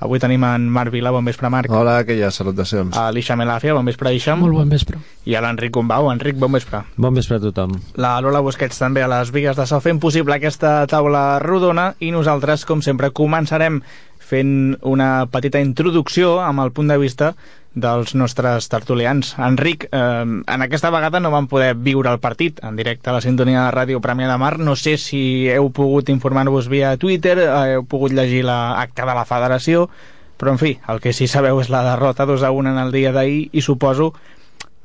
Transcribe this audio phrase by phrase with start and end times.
[0.00, 1.70] Avui tenim en Marc Vila, bon vespre, Marc.
[1.76, 2.96] Hola, que hi ha salutacions.
[2.96, 4.32] A l'Ixa Melàfia, bon vespre, Ixa.
[4.40, 4.96] Molt bon vespre.
[5.28, 6.08] I a l'Enric Gombau.
[6.08, 6.80] Enric, bon vespre.
[6.96, 7.74] Bon vespre a tothom.
[8.00, 12.08] La Lola Busquets també a les Vigues de Sau fent possible aquesta taula rodona i
[12.16, 13.82] nosaltres, com sempre, començarem
[14.30, 17.34] fent una petita introducció amb el punt de vista
[17.74, 19.34] dels nostres tertulians.
[19.38, 23.20] Enric, eh, en aquesta vegada no vam poder viure el partit en directe a la
[23.20, 24.58] sintonia de Ràdio Premià de Mar.
[24.58, 29.24] No sé si heu pogut informar-vos via Twitter, eh, heu pogut llegir l'acte de la
[29.24, 29.88] federació,
[30.36, 32.92] però en fi, el que sí sabeu és la derrota 2 a 1 en el
[32.92, 34.14] dia d'ahir i suposo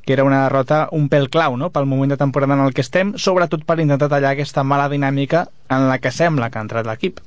[0.06, 1.70] que era una derrota un pèl clau no?
[1.74, 5.48] pel moment de temporada en el que estem, sobretot per intentar tallar aquesta mala dinàmica
[5.68, 7.18] en la que sembla que ha entrat l'equip.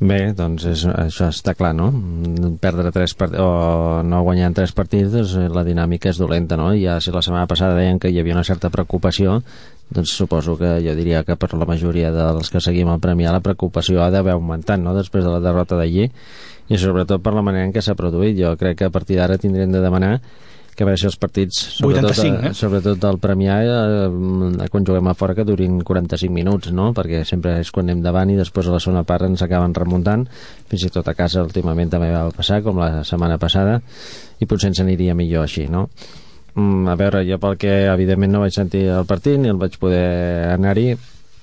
[0.00, 1.90] Bé, doncs és, això està clar, no?
[2.62, 3.34] Perdre tres part...
[3.36, 6.70] o no guanyar en tres partits, doncs la dinàmica és dolenta, no?
[6.80, 9.42] Ja si la setmana passada deien que hi havia una certa preocupació,
[9.92, 13.42] doncs suposo que jo diria que per la majoria dels que seguim el Premià la
[13.44, 16.08] preocupació ha d'haver augmentat, no?, després de la derrota d'allí,
[16.70, 18.38] i sobretot per la manera en què s'ha produït.
[18.40, 20.14] Jo crec que a partir d'ara tindrem de demanar
[20.80, 22.50] que a veure si els partits, sobretot, 85, eh?
[22.56, 26.86] sobretot del Premià, eh, quan juguem a fora, que durin 45 minuts, no?
[26.96, 30.24] perquè sempre és quan anem davant i després a la segona part ens acaben remuntant,
[30.72, 33.76] fins i tot a casa últimament també va passar, com la setmana passada,
[34.40, 35.84] i potser ens aniria millor així, no?
[36.54, 39.76] Mm, a veure, jo pel que evidentment no vaig sentir el partit ni el vaig
[39.82, 40.94] poder anar-hi,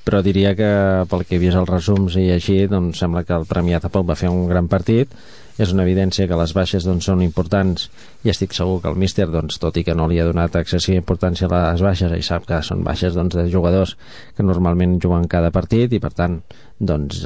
[0.01, 0.71] però diria que
[1.13, 4.17] pel que he vist els resums i així, doncs sembla que el Premià tampoc va
[4.17, 5.13] fer un gran partit,
[5.57, 7.87] és una evidència que les baixes doncs, són importants.
[8.25, 10.99] I estic segur que el míster, doncs, tot i que no li ha donat excessiva
[10.99, 13.95] importància a les baixes, i sap que són baixes doncs, de jugadors
[14.37, 16.41] que normalment juguen cada partit i per tant
[16.79, 17.25] doncs,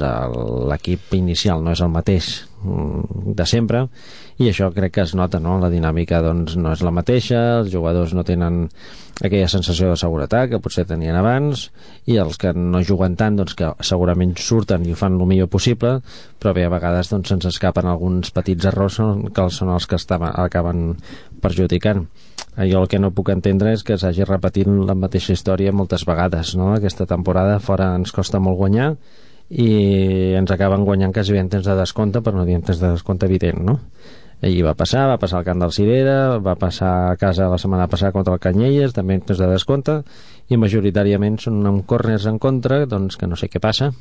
[0.70, 3.86] l'equip inicial no és el mateix de sempre
[4.38, 5.58] i això crec que es nota, no?
[5.62, 8.66] La dinàmica doncs, no és la mateixa, els jugadors no tenen
[9.20, 11.68] aquella sensació de seguretat que potser tenien abans
[12.10, 15.50] i els que no juguen tant doncs, que segurament surten i ho fan el millor
[15.52, 15.98] possible
[16.42, 18.98] però bé, a vegades doncs, se'ns escapen alguns petits errors
[19.34, 20.96] que són els que estaven, acaben
[21.42, 22.06] perjudicant
[22.56, 26.56] jo el que no puc entendre és que s'hagi repetit la mateixa història moltes vegades
[26.58, 26.72] no?
[26.74, 28.94] aquesta temporada fora ens costa molt guanyar
[29.50, 29.68] i
[30.38, 33.26] ens acaben guanyant quasi en temps de descompte per no dir en temps de descompte
[33.26, 33.78] evident no?
[34.42, 37.86] Ahir va passar, va passar al camp del Cirera, va passar a casa la setmana
[37.86, 40.00] passada contra el Canyelles, també en temps de descompte,
[40.50, 43.92] i majoritàriament són amb corners en contra, doncs que no sé què passa,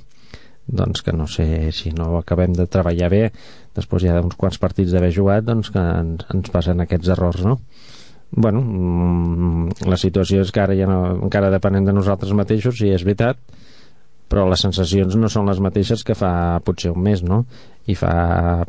[0.66, 3.22] doncs que no sé si no acabem de treballar bé,
[3.78, 7.60] després ja d'uns quants partits d'haver jugat, doncs que ens, ens passen aquests errors, no?
[8.32, 12.90] Bueno, mm, la situació és que ara ja no, encara depenem de nosaltres mateixos, si
[12.90, 13.38] és veritat,
[14.32, 17.44] però les sensacions no són les mateixes que fa potser un mes, no?
[17.92, 18.14] I fa,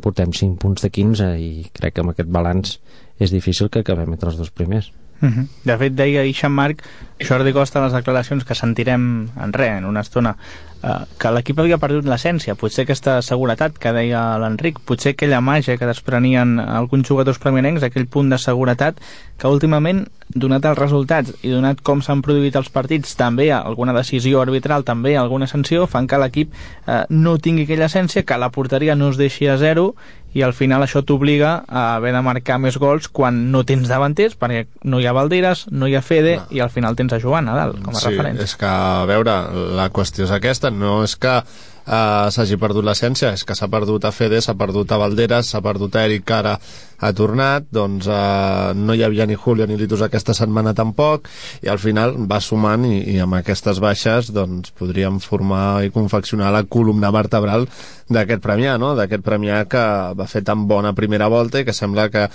[0.03, 2.75] portem 5 punts de 15 i crec que amb aquest balanç
[3.23, 4.91] és difícil que acabem entre els dos primers.
[5.21, 5.47] Uh -huh.
[5.63, 6.83] De fet, deia Ixen Marc,
[7.19, 10.35] Jordi Costa, les declaracions que sentirem en res, en una estona,
[10.83, 12.57] que l'equip havia perdut l'essència.
[12.59, 18.09] Potser aquesta seguretat que deia l'Enric, potser aquella màgia que desprenien alguns jugadors preminents, aquell
[18.11, 18.99] punt de seguretat
[19.39, 20.03] que últimament,
[20.35, 25.15] donat els resultats i donat com s'han produït els partits, també alguna decisió arbitral, també
[25.17, 29.19] alguna sanció, fan que l'equip eh, no tingui aquella essència, que la porteria no es
[29.21, 29.93] deixi a zero
[30.33, 34.37] i al final això t'obliga a haver de marcar més gols quan no tens davanters
[34.39, 36.47] perquè no hi ha Valderes, no hi ha Fede no.
[36.51, 38.47] i al final tens a Joan Nadal com a sí, referència.
[38.47, 39.37] és que, a veure,
[39.77, 41.35] la qüestió és aquesta, no és que
[41.87, 45.61] uh, s'hagi perdut l'essència, és que s'ha perdut a Fede, s'ha perdut a Valderes, s'ha
[45.65, 46.57] perdut a Eric, que ara
[47.03, 51.27] ha tornat, doncs uh, no hi havia ni Julio ni Litus aquesta setmana tampoc,
[51.63, 56.53] i al final va sumant i, i amb aquestes baixes doncs podríem formar i confeccionar
[56.53, 57.67] la columna vertebral
[58.13, 58.93] d'aquest Premià, no?
[58.97, 59.83] d'aquest Premià que
[60.17, 62.25] va fer tan bona primera volta i que sembla que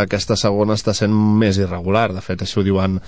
[0.00, 2.98] aquesta segona està sent més irregular, de fet això ho diuen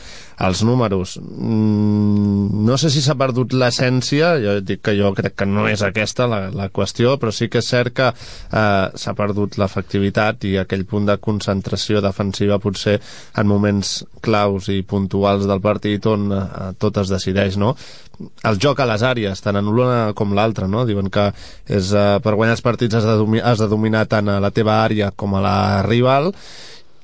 [0.45, 1.17] els números.
[1.19, 5.83] Mm, no sé si s'ha perdut l'essència, jo dic que jo crec que no és
[5.87, 10.57] aquesta la, la qüestió, però sí que és cert que eh, s'ha perdut l'efectivitat i
[10.63, 12.99] aquell punt de concentració defensiva potser
[13.41, 16.45] en moments claus i puntuals del partit on eh,
[16.79, 17.75] tot es decideix, no?
[18.49, 20.85] el joc a les àrees, tant en una com l'altra, no?
[20.89, 24.41] Diuen que és, eh, per guanyar els partits has de, has de dominar tant a
[24.43, 26.33] la teva àrea com a la rival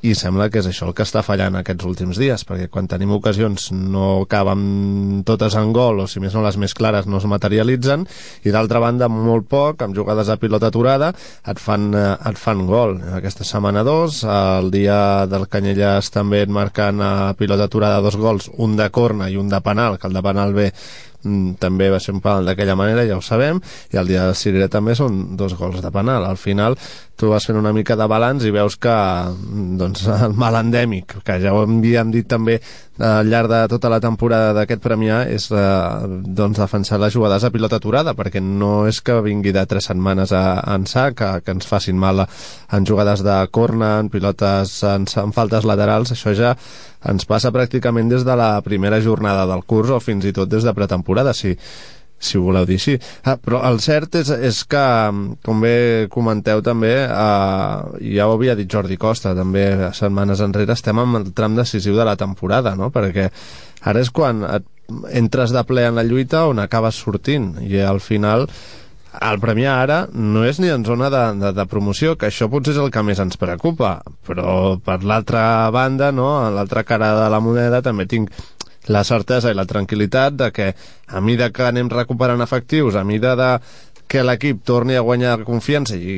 [0.05, 3.15] i sembla que és això el que està fallant aquests últims dies, perquè quan tenim
[3.17, 7.27] ocasions no acaben totes en gol, o si més no les més clares no es
[7.31, 8.05] materialitzen,
[8.45, 11.15] i d'altra banda molt poc, amb jugades a pilota aturada,
[11.49, 12.99] et fan, eh, et fan gol.
[13.17, 14.99] Aquesta setmana dos, el dia
[15.31, 19.49] del Canyelles també et marquen a pilota aturada dos gols, un de corna i un
[19.49, 20.69] de penal, que el de penal ve
[21.25, 23.61] mm, també va ser un penal d'aquella manera, ja ho sabem,
[23.93, 26.25] i el dia de Cirera també són dos gols de penal.
[26.29, 26.79] Al final
[27.17, 31.19] tu vas fent una mica de balanç i veus que mm, doncs, el mal endèmic,
[31.25, 32.61] que ja ho havíem dit també
[32.99, 35.59] al llarg de tota la temporada d'aquest Premià és eh,
[36.39, 40.31] doncs defensar les jugades a pilota aturada perquè no és que vingui de tres setmanes
[40.31, 45.09] a, a ençà que, que ens facin mal en jugades de corna, en pilotes en,
[45.11, 46.55] en faltes laterals, això ja
[47.11, 50.65] ens passa pràcticament des de la primera jornada del curs o fins i tot des
[50.65, 51.35] de pretemporada.
[51.35, 51.57] Si,
[52.25, 52.97] si ho voleu dir així.
[53.25, 54.85] Ah, però el cert és, és que,
[55.45, 55.75] com bé
[56.13, 59.67] comenteu també, eh, ja ho havia dit Jordi Costa també
[59.97, 62.91] setmanes enrere, estem en el tram decisiu de la temporada, no?
[62.95, 63.31] perquè
[63.85, 64.71] ara és quan et
[65.17, 68.45] entres de ple en la lluita on acabes sortint i al final
[69.15, 72.75] el Premià ara no és ni en zona de, de, de promoció, que això potser
[72.75, 73.97] és el que més ens preocupa,
[74.27, 78.33] però per l'altra banda, no, l'altra cara de la moneda també tinc
[78.93, 80.69] la certesa i la tranquil·litat de que
[81.09, 83.51] a mida que anem recuperant efectius, a mida de
[84.07, 86.15] que l'equip torni a guanyar confiança i,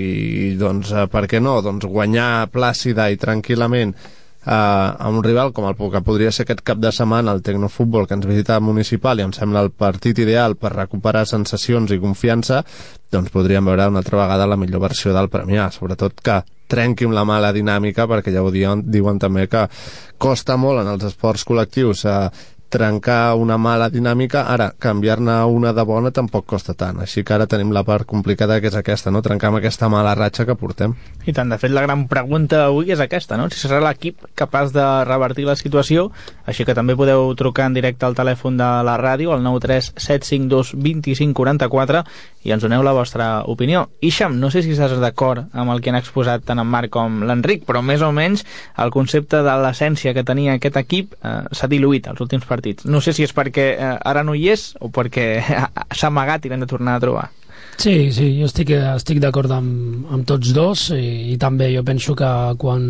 [0.51, 5.53] i doncs, eh, per què no, doncs guanyar plàcida i tranquil·lament eh, a un rival
[5.53, 8.67] com el que podria ser aquest cap de setmana el Tecnofutbol que ens visita al
[8.67, 12.65] municipal i em sembla el partit ideal per recuperar sensacions i confiança
[13.13, 17.15] doncs podríem veure una altra vegada la millor versió del Premià, sobretot que trenqui amb
[17.15, 19.69] la mala dinàmica perquè ja ho diuen, diuen també que
[20.19, 22.29] costa molt en els esports col·lectius eh,
[22.69, 27.47] trencar una mala dinàmica, ara, canviar-ne una de bona tampoc costa tant, així que ara
[27.47, 29.23] tenim la part complicada que és aquesta, no?
[29.23, 30.97] trencar amb aquesta mala ratxa que portem.
[31.27, 33.49] I tant, de fet la gran pregunta avui és aquesta, no?
[33.51, 36.11] si serà l'equip capaç de revertir la situació,
[36.47, 42.05] així que també podeu trucar en directe al telèfon de la ràdio, al 93752 2544
[42.47, 43.87] i ens doneu la vostra opinió.
[44.07, 47.25] Ixam, no sé si estàs d'acord amb el que han exposat tant en Marc com
[47.27, 48.47] l'Enric, però més o menys
[48.83, 52.87] el concepte de l'essència que tenia aquest equip eh, s'ha diluït als últims partits.
[52.87, 55.27] No sé si és perquè eh, ara no hi és o perquè
[55.99, 57.27] s'ha amagat i l'hem de tornar a trobar.
[57.77, 62.15] Sí, sí, jo estic, estic d'acord amb, amb tots dos i, i també jo penso
[62.17, 62.29] que
[62.63, 62.87] quan,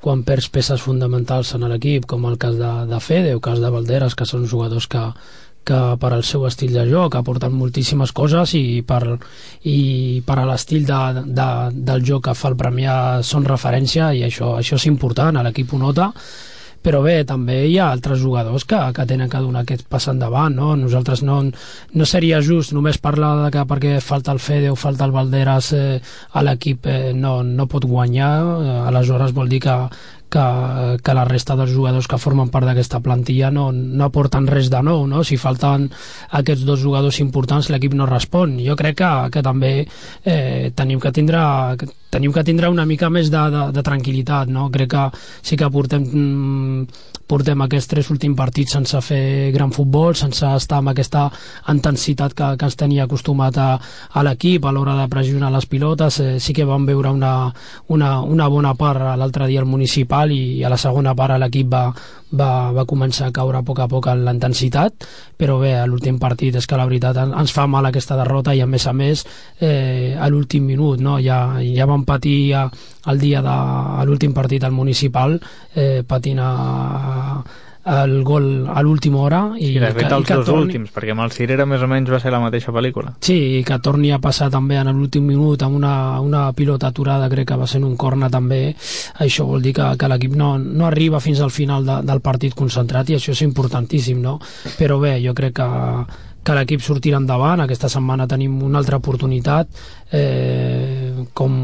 [0.00, 3.60] quan perds peces fonamentals en l'equip, com el cas de, de Fede o el cas
[3.60, 5.02] de Valderes, que són jugadors que,
[5.66, 9.02] que per al seu estil de joc ha portat moltíssimes coses i per,
[9.66, 9.78] i
[10.26, 11.48] per a l'estil de, de,
[11.90, 15.82] del joc que fa el Premià són referència i això, això és important, l'equip ho
[15.82, 16.12] nota
[16.86, 20.54] però bé, també hi ha altres jugadors que, que tenen que donar aquest pas endavant,
[20.54, 20.74] no?
[20.78, 25.08] Nosaltres no, no seria just només parlar de que perquè falta el Fede o falta
[25.08, 25.98] el Valderas eh,
[26.30, 28.30] a l'equip eh, no, no pot guanyar,
[28.62, 29.76] eh, aleshores vol dir que,
[30.36, 30.46] que,
[31.02, 34.82] que la resta dels jugadors que formen part d'aquesta plantilla no, no aporten res de
[34.84, 35.24] nou, no?
[35.24, 35.88] Si falten
[36.38, 38.58] aquests dos jugadors importants l'equip no respon.
[38.62, 41.42] Jo crec que, que també eh, tenim que tindre
[42.16, 44.68] tenim que tindre una mica més de, de, de tranquil·litat, no?
[44.72, 45.04] Crec que
[45.44, 50.80] sí que portem mm, portem aquests tres últims partits sense fer gran futbol, sense estar
[50.80, 51.26] amb aquesta
[51.72, 53.68] intensitat que, que ens tenia acostumat a,
[54.12, 56.20] a l'equip a l'hora de pressionar les pilotes.
[56.20, 57.32] Eh, sí que vam veure una,
[57.88, 61.84] una, una bona part l'altre dia al municipal i a la segona part l'equip va,
[62.32, 65.86] va, va començar a caure a poc a poc en la intensitat, però bé, a
[65.86, 68.94] l'últim partit és que la veritat ens fa mal aquesta derrota i a més a
[68.96, 69.24] més
[69.60, 71.18] eh, a l'últim minut, no?
[71.20, 72.64] ja, ja vam patir a,
[73.12, 73.56] el dia de
[74.08, 75.36] l'últim partit al municipal
[75.74, 76.50] eh, patint a,
[77.86, 80.66] el gol a l'última hora i, sí, de fet que, els dos torni...
[80.66, 83.14] últims, perquè amb el Cirera més o menys va ser la mateixa pel·lícula.
[83.22, 87.30] Sí, i que torni a passar també en l'últim minut amb una, una pilota aturada
[87.30, 88.74] crec que va ser en un corna també.
[89.22, 92.56] Això vol dir que, que l'equip no, no arriba fins al final de, del partit
[92.58, 94.38] concentrat i això és importantíssim no?
[94.76, 95.68] però bé, jo crec que
[96.46, 99.80] que l'equip sortirà endavant, aquesta setmana tenim una altra oportunitat
[100.14, 101.56] eh, com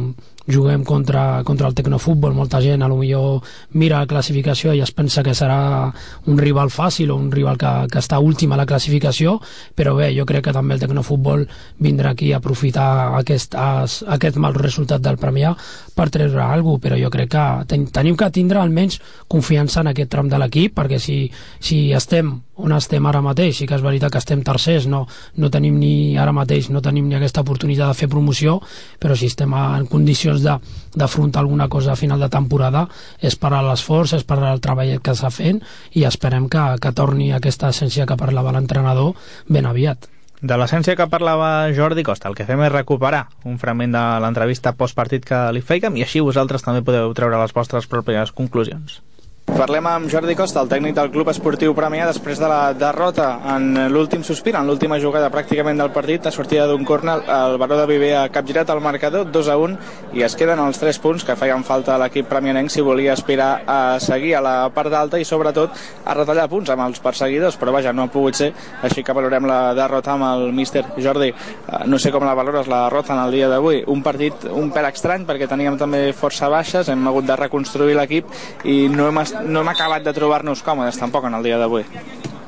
[0.47, 3.43] juguem contra, contra el Tecnofutbol, molta gent a lo millor
[3.79, 5.93] mira la classificació i es pensa que serà
[6.27, 9.39] un rival fàcil o un rival que, que està últim a la classificació,
[9.75, 11.47] però bé, jo crec que també el Tecnofutbol
[11.83, 15.55] vindrà aquí a aprofitar aquest, aquest mal resultat del Premià
[15.95, 19.93] per treure alguna cosa, però jo crec que ten, tenim que tindre almenys confiança en
[19.93, 21.25] aquest tram de l'equip, perquè si,
[21.61, 25.07] si estem on estem ara mateix, i que és veritat que estem tercers, no,
[25.41, 28.59] no tenim ni ara mateix, no tenim ni aquesta oportunitat de fer promoció,
[29.01, 32.87] però si estem en condicions d'afrontar alguna cosa a final de temporada,
[33.21, 35.63] és per a l'esforç, és per al treball que s'ha fent,
[35.97, 39.15] i esperem que, que torni aquesta essència que parlava l'entrenador
[39.49, 40.11] ben aviat.
[40.43, 44.75] De l'essència que parlava Jordi Costa, el que fem és recuperar un fragment de l'entrevista
[44.75, 48.99] postpartit que li fèiem i així vosaltres també podeu treure les vostres pròpies conclusions.
[49.43, 53.75] Parlem amb Jordi Costa, el tècnic del Club Esportiu Premià, després de la derrota en
[53.93, 57.85] l'últim sospir, en l'última jugada pràcticament del partit, a sortida d'un cornel, el Baró de
[57.91, 61.37] Viver ha capgirat el marcador 2 a 1 i es queden els 3 punts que
[61.37, 65.27] feien falta a l'equip premianenc si volia aspirar a seguir a la part d'alta i
[65.27, 65.75] sobretot
[66.07, 69.51] a retallar punts amb els perseguidors, però vaja, no ha pogut ser, així que valorem
[69.51, 71.29] la derrota amb el míster Jordi.
[71.35, 73.83] Eh, no sé com la valores la derrota en el dia d'avui.
[73.91, 78.33] Un partit un pèl estrany perquè teníem també força baixes, hem hagut de reconstruir l'equip
[78.65, 81.85] i no hem estat no hem acabat de trobar-nos còmodes tampoc en el dia d'avui.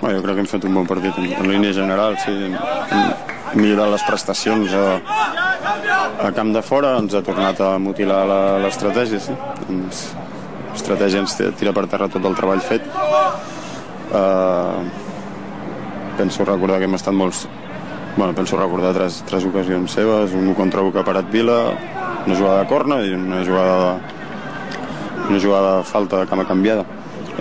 [0.00, 2.32] Bueno, jo crec que hem fet un bon partit en, en línia general, sí.
[2.34, 2.56] Hem,
[2.92, 4.84] hem millorat les prestacions a,
[6.26, 8.20] a camp de fora, ens ha tornat a mutilar
[8.64, 9.36] l'estratègia, sí.
[10.74, 12.86] L'estratègia ens tira per terra tot el treball fet.
[14.14, 14.84] Uh,
[16.18, 17.46] penso recordar que hem estat molts...
[18.14, 21.56] Bueno, penso recordar tres, tres ocasions seves, un contra un que ha parat Vila,
[22.26, 24.13] una jugada de corna i una jugada de,
[25.28, 26.84] una jugada de falta de cama canviada.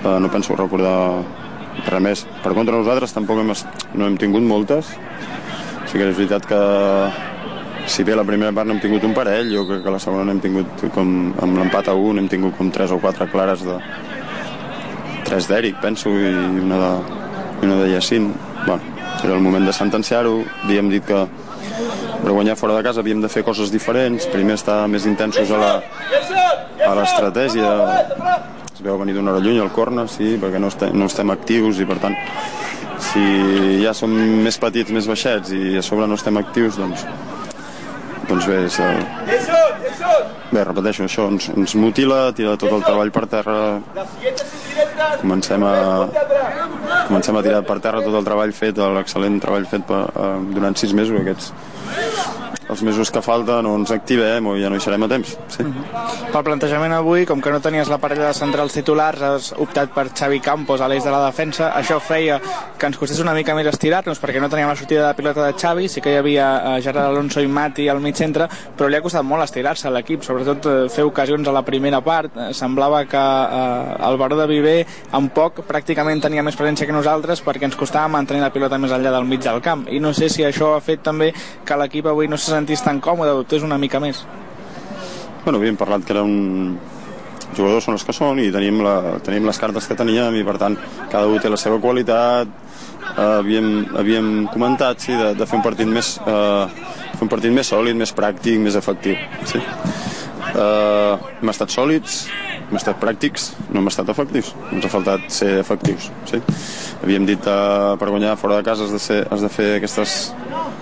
[0.04, 0.96] Uh, no penso recordar
[1.90, 2.24] res més.
[2.44, 3.54] Per contra nosaltres tampoc hem,
[4.00, 4.94] no hem tingut moltes.
[5.90, 6.62] Sí que és veritat que
[7.88, 10.40] si bé la primera part n'hem tingut un parell, jo crec que la segona n'hem
[10.44, 13.78] tingut com amb l'empat a un, hem tingut com tres o quatre clares de
[15.28, 16.32] tres d'Eric, penso, i
[16.64, 16.92] una de,
[17.62, 18.32] i una de Jacint.
[18.66, 18.82] Bueno,
[19.24, 21.26] era el moment de sentenciar-ho, havíem dit que
[22.24, 26.94] per guanyar fora de casa havíem de fer coses diferents, primer estar més intensos a
[26.96, 27.72] l'estratègia,
[28.72, 31.84] es veu venir d'una hora lluny al corna, sí, perquè no estem, no estem actius
[31.84, 32.16] i per tant
[33.04, 33.24] si
[33.84, 37.04] ja som més petits, més baixets i a sobre no estem actius, doncs
[38.30, 39.02] doncs bé, és el...
[40.54, 43.58] bé, repeteixo, això ens, ens mutila, tira tot el treball per terra,
[45.22, 45.76] comencem a,
[47.08, 50.78] comencem a tirar per terra tot el treball fet, l'excel·lent treball fet per, uh, durant
[50.80, 51.54] sis mesos, aquests
[52.70, 55.38] els mesos que falten o ens activem o ja no hi serem a temps.
[55.48, 55.64] Sí.
[55.64, 56.32] Mm -hmm.
[56.32, 60.10] Pel plantejament avui, com que no tenies la parella de centrals titulars, has optat per
[60.14, 61.74] Xavi Campos a l'eix de la defensa.
[61.76, 62.42] Això feia
[62.78, 65.54] que ens costés una mica més estirar-nos perquè no teníem la sortida de pilota de
[65.54, 68.96] Xavi, sí que hi havia eh, Gerard Alonso i Mati al mig centre, però li
[68.96, 72.32] ha costat molt estirar-se a l'equip, sobretot eh, fer ocasions a la primera part.
[72.38, 76.96] Eh, semblava que eh, el Baró de Viver en poc pràcticament tenia més presència que
[76.96, 79.88] nosaltres perquè ens costava mantenir la pilota més enllà del mig del camp.
[79.90, 81.34] I no sé si això ha fet també
[81.66, 84.24] que l'equip avui no se sentís tan còmode, dubtés una mica més.
[85.44, 86.78] Bueno, havíem parlat que era un
[87.54, 90.58] jugadors són els que són i tenim, la, tenim les cartes que teníem i per
[90.62, 90.78] tant
[91.12, 93.70] cada un té la seva qualitat uh, havíem,
[94.00, 96.66] havíem comentat sí, de, de fer un partit més uh,
[97.14, 99.18] fer un partit més sòlid, més pràctic, més efectiu
[99.50, 99.62] sí.
[99.62, 102.24] uh, hem estat sòlids
[102.74, 104.50] hem estat pràctics, no hem estat efectius.
[104.74, 106.40] Ens ha faltat ser efectius sí.
[107.04, 110.16] havíem dit uh, per guanyar fora de casa has de, ser, has de fer aquestes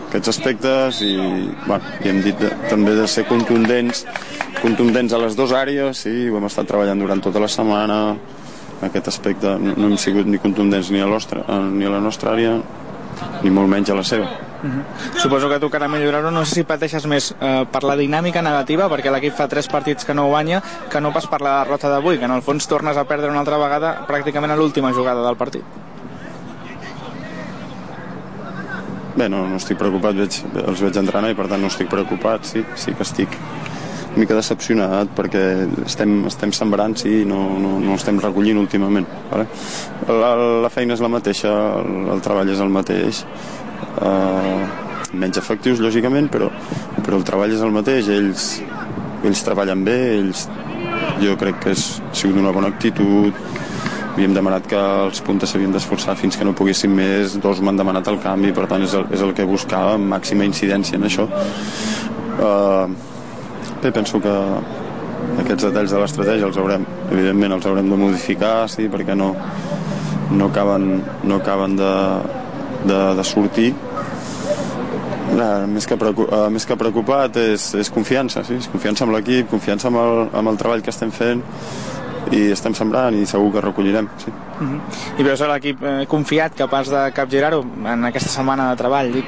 [0.07, 1.15] aquests aspectes i,
[1.65, 4.05] bueno, i hem dit de, també de ser contundents
[4.61, 8.03] contundents a les dues àrees sí, ho hem estat treballant durant tota la setmana.
[8.85, 12.55] Aquest aspecte no, no hem sigut ni contundents ni a, ni a la nostra àrea
[13.41, 15.19] ni molt menys a la seva Uh -huh.
[15.19, 19.11] Suposo que tocarà millorar-ho, no sé si pateixes més eh, per la dinàmica negativa, perquè
[19.11, 22.25] l'equip fa tres partits que no guanya, que no pas per la derrota d'avui, que
[22.25, 25.63] en el fons tornes a perdre una altra vegada pràcticament a l'última jugada del partit.
[29.15, 32.45] Bé, no, no estic preocupat, veig, els veig entrenar i per tant no estic preocupat,
[32.45, 33.37] sí, sí que estic
[34.11, 35.41] una mica decepcionat perquè
[35.85, 39.07] estem, estem sembrant, sí, no, no, no estem recollint últimament.
[39.31, 39.45] Vale?
[40.07, 40.31] La,
[40.65, 43.23] la feina és la mateixa, el, el treball és el mateix,
[44.01, 46.49] uh, menys efectius, lògicament, però,
[47.01, 48.47] però el treball és el mateix, ells,
[49.27, 50.47] ells treballen bé, ells
[51.21, 53.35] jo crec que és, ha sigut una bona actitud,
[54.11, 58.09] havíem demanat que els puntes s'havien d'esforçar fins que no poguessin més, dos m'han demanat
[58.11, 61.27] el canvi, per tant és el, és el que buscàvem, màxima incidència en això.
[62.41, 62.91] Uh,
[63.81, 64.35] bé, penso que
[65.41, 69.31] aquests detalls de l'estratègia els haurem, evidentment els haurem de modificar, sí, perquè no,
[70.31, 70.87] no acaben,
[71.27, 71.91] no acaben de,
[72.85, 73.71] de, de sortir.
[75.31, 78.57] Uh, més, que preocupat, uh, més que preocupat és, és confiança, sí?
[78.59, 81.39] és confiança amb l'equip, confiança amb el, amb el treball que estem fent
[82.35, 84.29] i estem sembrant i segur que recollirem sí.
[84.31, 84.79] Uh -huh.
[85.17, 89.25] I veus l'equip eh, confiat, capaç de capgirar-ho en aquesta setmana de treball, dic?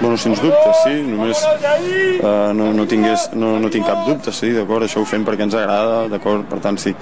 [0.00, 4.48] Bueno, sens dubte, sí, només uh, no, no, tingués, no, no tinc cap dubte, sí,
[4.56, 6.94] d'acord, això ho fem perquè ens agrada, d'acord, per tant, si,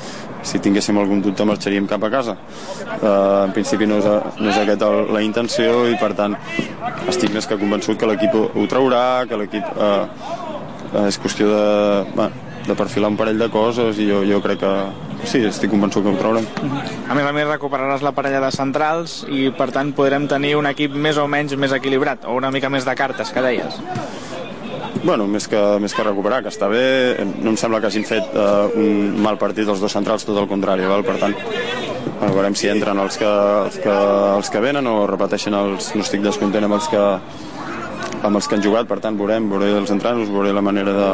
[0.43, 2.35] si tinguéssim algun dubte marxaríem cap a casa.
[2.99, 6.35] Uh, en principi no és, no és aquesta la intenció i per tant
[7.09, 11.64] estic més que convençut que l'equip ho, ho traurà, que l'equip uh, és qüestió de...
[12.19, 14.73] Bueno, de perfilar un parell de coses i jo, jo crec que
[15.25, 16.44] sí, estic convençut que ho traurem.
[16.44, 17.10] Uh -huh.
[17.10, 20.66] A més a més recuperaràs la parella de centrals i per tant podrem tenir un
[20.66, 23.75] equip més o menys més equilibrat o una mica més de cartes, que deies.
[25.04, 28.25] Bueno, més que, més que recuperar, que està bé, no em sembla que hagin fet
[28.34, 31.04] uh, un mal partit els dos centrals, tot el contrari, val?
[31.04, 31.34] per tant,
[32.18, 33.28] bueno, veurem si entren els que,
[33.64, 33.94] els que,
[34.38, 35.94] els que venen o repeteixen els...
[35.94, 37.04] no estic descontent amb els que,
[38.22, 41.10] amb els que han jugat, per tant veurem, veuré els entrenos, veuré la manera de,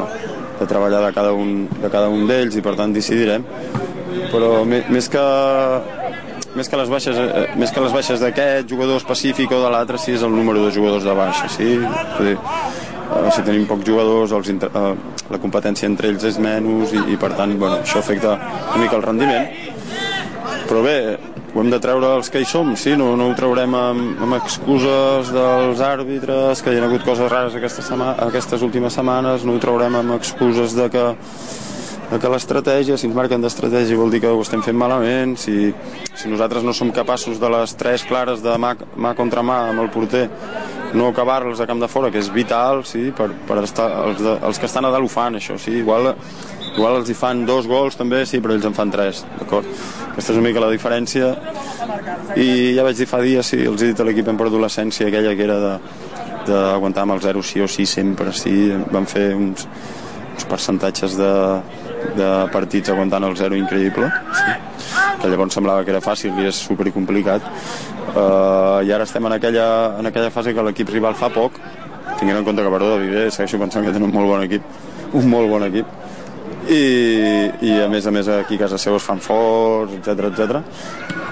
[0.61, 3.45] de treballar de cada un, de cada un d'ells i per tant decidirem
[4.33, 5.25] però més que
[6.55, 9.99] més que les baixes, eh, més que les baixes d'aquest jugador específic o de l'altre,
[9.99, 11.81] sí és el número de jugadors de baixa, sí?
[12.21, 14.95] Dir, eh, si tenim pocs jugadors els inter, eh,
[15.35, 18.97] la competència entre ells és menys i, i per tant bueno, això afecta una mica
[19.01, 19.51] el rendiment
[20.69, 20.97] però bé,
[21.55, 24.35] ho hem de treure els que hi som, sí, no, no ho traurem amb, amb
[24.41, 29.55] excuses dels àrbitres, que hi ha hagut coses rares aquesta setmana, aquestes últimes setmanes, no
[29.55, 31.05] ho traurem amb excuses de que,
[32.11, 35.71] de que l'estratègia, si ens marquen d'estratègia vol dir que ho estem fent malament, si,
[36.19, 39.87] si nosaltres no som capaços de les tres clares de mà, mà contra mà amb
[39.87, 40.27] el porter,
[40.95, 44.35] no acabar-les a camp de fora, que és vital, sí, per, per estar, els, de,
[44.43, 46.17] els que estan a dalt ho fan, això, sí, igual
[46.75, 49.69] Igual els hi fan dos gols també, sí, però ells en fan tres, d'acord?
[50.13, 51.31] Aquesta és una mica la diferència.
[52.41, 55.07] I ja vaig dir fa dies, sí, els he dit a l'equip hem perdut l'essència
[55.07, 55.75] aquella que era de
[56.45, 58.69] d'aguantar amb el 0 sí o sí sempre, sí.
[58.93, 59.67] Van fer uns,
[60.35, 61.33] uns percentatges de,
[62.19, 64.57] de partits aguantant el 0 increïble, sí.
[65.23, 67.47] que llavors semblava que era fàcil i és super complicat.
[68.15, 69.67] Uh, I ara estem en aquella,
[69.99, 71.57] en aquella fase que l'equip rival fa poc,
[72.19, 74.69] tinguent en compte que Baró de Viver segueixo pensant que tenen un molt bon equip,
[75.17, 75.89] un molt bon equip,
[76.71, 76.85] i,
[77.69, 80.61] i a més a més aquí a casa seu es fan forts, etc etc.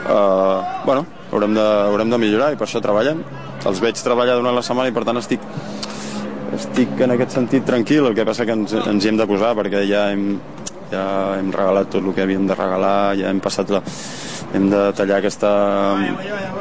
[0.02, 3.22] Uh, bueno, haurem de, haurem de millorar i per això treballem.
[3.68, 5.44] Els veig treballar durant la setmana i per tant estic,
[6.56, 9.54] estic en aquest sentit tranquil, el que passa que ens, ens hi hem de posar
[9.58, 10.34] perquè ja hem,
[10.90, 11.06] ja
[11.38, 13.80] hem regalat tot el que havíem de regalar, ja hem passat la,
[14.52, 15.52] hem de tallar aquesta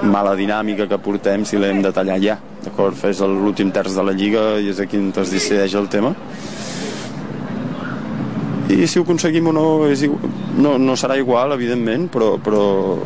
[0.08, 2.96] mala dinàmica que portem si l'hem de tallar ja d'acord?
[2.96, 6.14] Fes l'últim terç de la Lliga i és aquí on es decideix el tema
[8.72, 12.64] i si ho aconseguim o no, és no, no serà igual, evidentment, però, però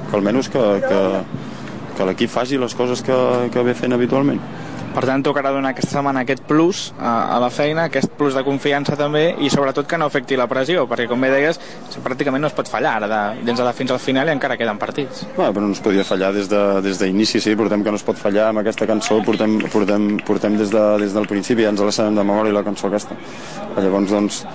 [0.09, 1.01] que almenys que, que,
[1.97, 3.17] que l'equip faci les coses que,
[3.53, 4.41] que ve fent habitualment.
[4.95, 8.45] Per tant, tocarà donar aquesta setmana aquest plus a, a la feina, aquest plus de
[8.47, 11.59] confiança també, i sobretot que no afecti la pressió, perquè com bé deies,
[12.05, 14.55] pràcticament no es pot fallar ara, de, dins de la fins al final i encara
[14.55, 15.25] queden partits.
[15.35, 18.07] Bueno, però no es podia fallar des d'inici, de, des sí, portem que no es
[18.07, 21.83] pot fallar amb aquesta cançó, portem, portem, portem des, de, des del principi, ja ens
[21.83, 23.19] la sabem de memòria la cançó aquesta.
[23.75, 24.45] Llavors, doncs,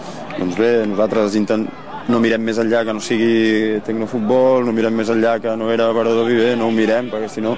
[0.41, 1.69] doncs bé, nosaltres intent...
[2.11, 5.91] no mirem més enllà que no sigui tecnofutbol, no mirem més enllà que no era
[5.95, 7.53] Baró de Viver, no ho mirem, perquè si no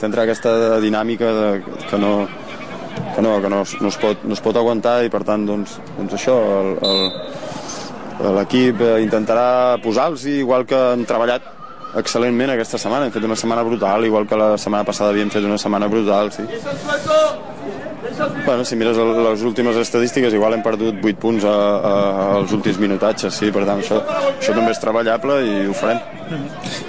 [0.00, 1.50] t'entra aquesta dinàmica de,
[1.86, 2.26] que no,
[3.14, 5.76] que no, que no, no, es pot, no es pot aguantar i per tant doncs,
[5.98, 6.36] doncs això
[8.40, 11.46] l'equip intentarà posar-los igual que han treballat
[12.02, 15.44] excel·lentment aquesta setmana, hem fet una setmana brutal igual que la setmana passada havíem fet
[15.44, 16.48] una setmana brutal sí.
[18.46, 21.92] Bueno, si mires les últimes estadístiques, igual hem perdut 8 punts a, a,
[22.38, 24.00] als últims minutatges, sí, per tant, això,
[24.38, 26.00] això també és treballable i ho farem.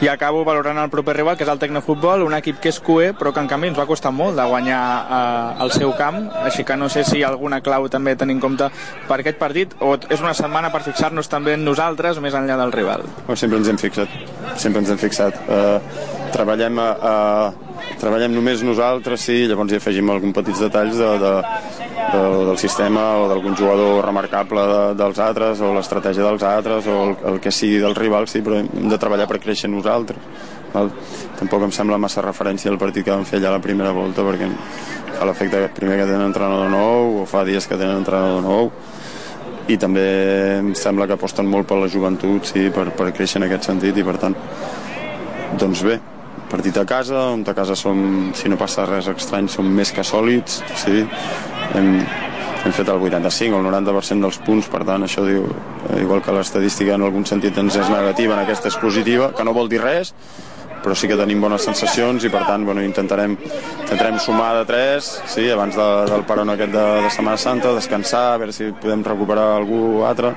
[0.04, 3.12] I acabo valorant el proper rival, que és el Tecnofutbol, un equip que és cué,
[3.18, 6.66] però que en canvi ens va costar molt de guanyar eh, el seu camp, així
[6.68, 8.70] que no sé si hi ha alguna clau també tenint en compte
[9.10, 12.74] per aquest partit, o és una setmana per fixar-nos també en nosaltres, més enllà del
[12.74, 13.06] rival.
[13.26, 14.18] Bueno, sempre ens hem fixat,
[14.56, 15.38] sempre ens hem fixat.
[15.48, 15.78] Uh,
[16.34, 21.34] treballem a, a treballem només nosaltres, sí, llavors hi afegim alguns petits detalls de, de,
[22.00, 26.98] de, del sistema o d'algun jugador remarcable de, dels altres o l'estratègia dels altres o
[27.06, 30.20] el, el que sigui del rival, sí, però hem de treballar per créixer nosaltres.
[30.74, 30.90] Val?
[31.38, 34.50] Tampoc em sembla massa referència al partit que vam fer allà la primera volta perquè
[35.14, 38.72] fa l'efecte que primer que tenen entrenador nou o fa dies que tenen entrenador nou
[39.72, 40.06] i també
[40.58, 43.98] em sembla que aposten molt per la joventut sí, per, per créixer en aquest sentit
[43.98, 44.36] i per tant
[45.62, 46.00] doncs bé,
[46.54, 50.06] partit a casa, on a casa som, si no passa res estrany, som més que
[50.06, 51.02] sòlids, sí.
[51.74, 51.90] Hem,
[52.64, 55.48] hem fet el 85 o el 90% dels punts, per tant, això diu,
[55.90, 59.46] eh, igual que l'estadística en algun sentit ens és negativa, en aquesta és positiva, que
[59.48, 60.14] no vol dir res,
[60.84, 63.38] però sí que tenim bones sensacions i per tant bueno, intentarem,
[63.86, 68.26] intentarem sumar de 3 sí, abans de, del peron aquest de, de Setmana Santa, descansar,
[68.34, 70.36] a veure si podem recuperar algú altre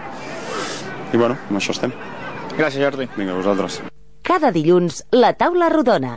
[1.13, 1.93] i bueno, amb això estem.
[2.57, 3.11] Gràcies Jordi.
[3.19, 3.83] Vinga, vosaltres.
[4.37, 6.11] Cada dilluns, la taula rodona.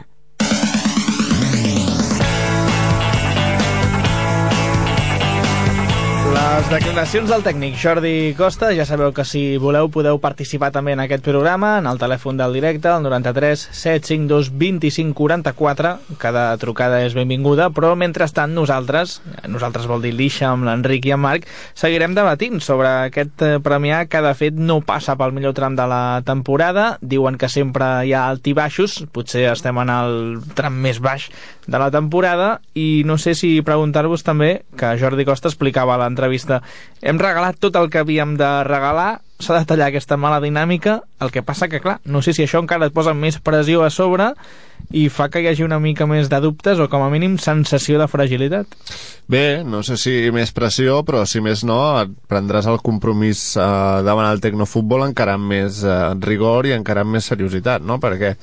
[6.50, 11.02] Les declaracions del tècnic Jordi Costa, ja sabeu que si voleu podeu participar també en
[11.04, 17.14] aquest programa, en el telèfon del directe, el 93 752 25 44, cada trucada és
[17.14, 21.46] benvinguda, però mentrestant nosaltres, nosaltres vol dir l'Ixa amb l'Enric i en Marc,
[21.78, 25.86] seguirem debatint sobre aquest eh, premià que de fet no passa pel millor tram de
[25.86, 30.20] la temporada, diuen que sempre hi ha altibaixos, potser estem en el
[30.58, 31.30] tram més baix
[31.70, 36.64] de la temporada, i no sé si preguntar-vos també, que Jordi Costa explicava a l'entrevista.
[37.02, 41.32] Hem regalat tot el que havíem de regalar, s'ha de tallar aquesta mala dinàmica el
[41.32, 44.34] que passa que, clar, no sé si això encara et posa més pressió a sobre
[44.96, 48.00] i fa que hi hagi una mica més de dubtes o com a mínim sensació
[48.00, 48.80] de fragilitat.
[49.30, 53.70] Bé, no sé si més pressió, però si més no, et prendràs el compromís eh,
[54.08, 58.00] davant el tecnofutbol encara amb més eh, rigor i encara amb més seriositat, no?
[58.02, 58.34] Perquè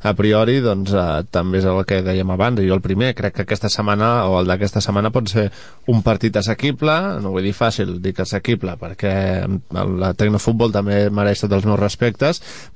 [0.00, 3.44] a priori doncs, eh, també és el que dèiem abans, jo el primer, crec que
[3.44, 5.50] aquesta setmana o el d'aquesta setmana pot ser
[5.92, 9.12] un partit assequible, no vull dir fàcil, dic assequible, perquè
[9.44, 12.19] el tecnofutbol també mereix tots els meus respectes,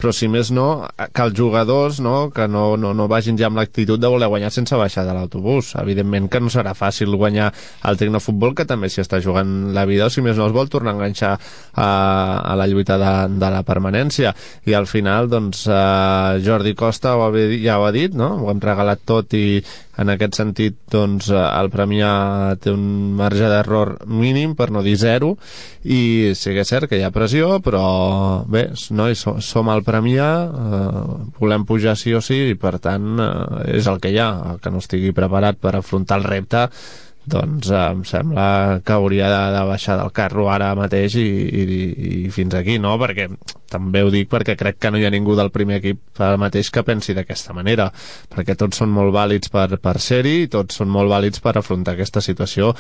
[0.01, 3.61] però si més no, que els jugadors no, que no, no, no vagin ja amb
[3.61, 5.75] l'actitud de voler guanyar sense baixar de l'autobús.
[5.81, 7.51] Evidentment que no serà fàcil guanyar
[7.85, 10.71] el tecnofutbol, que també s'hi està jugant la vida, o si més no es vol
[10.73, 11.89] tornar a enganxar a,
[12.41, 14.35] a la lluita de, de la permanència.
[14.69, 18.35] I al final, doncs, eh, Jordi Costa ho ha, ja ho ha dit, no?
[18.45, 19.61] Ho hem regalat tot i
[20.01, 22.11] en aquest sentit doncs, eh, el Premià
[22.61, 25.35] té un marge d'error mínim, per no dir zero,
[25.85, 27.85] i sí que és cert que hi ha pressió, però
[28.51, 33.23] bé, no, som, som el Premià, eh, volem pujar sí o sí, i per tant
[33.23, 36.69] eh, és el que hi ha, el que no estigui preparat per afrontar el repte
[37.27, 41.65] doncs eh, em sembla que hauria de, de baixar del carro ara mateix i, i,
[42.27, 42.97] i fins aquí, no?
[43.01, 43.29] Perquè
[43.75, 46.71] també ho dic perquè crec que no hi ha ningú del primer equip ara mateix
[46.71, 47.89] que pensi d'aquesta manera,
[48.31, 52.23] perquè tots són molt vàlids per, per ser-hi tots són molt vàlids per afrontar aquesta
[52.25, 52.75] situació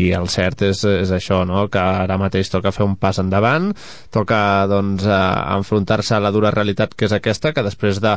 [0.00, 1.68] i el cert és, és això, no?
[1.70, 3.70] Que ara mateix toca fer un pas endavant,
[4.10, 5.20] toca doncs eh,
[5.58, 8.16] enfrontar-se a la dura realitat que és aquesta, que després de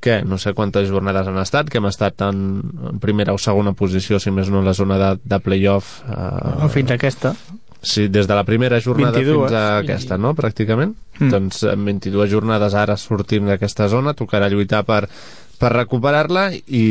[0.00, 2.42] que no sé quantes jornades han estat, que hem estat en,
[2.92, 5.98] en primera o segona posició, si més no en la zona de, de playoff.
[6.06, 7.34] Eh, no, fins a aquesta.
[7.80, 10.94] Sí, des de la primera jornada 22, fins a aquesta, no?, pràcticament.
[11.18, 11.30] Mm.
[11.34, 15.04] Doncs en 22 jornades ara sortim d'aquesta zona, tocarà lluitar per,
[15.58, 16.86] per recuperar-la i,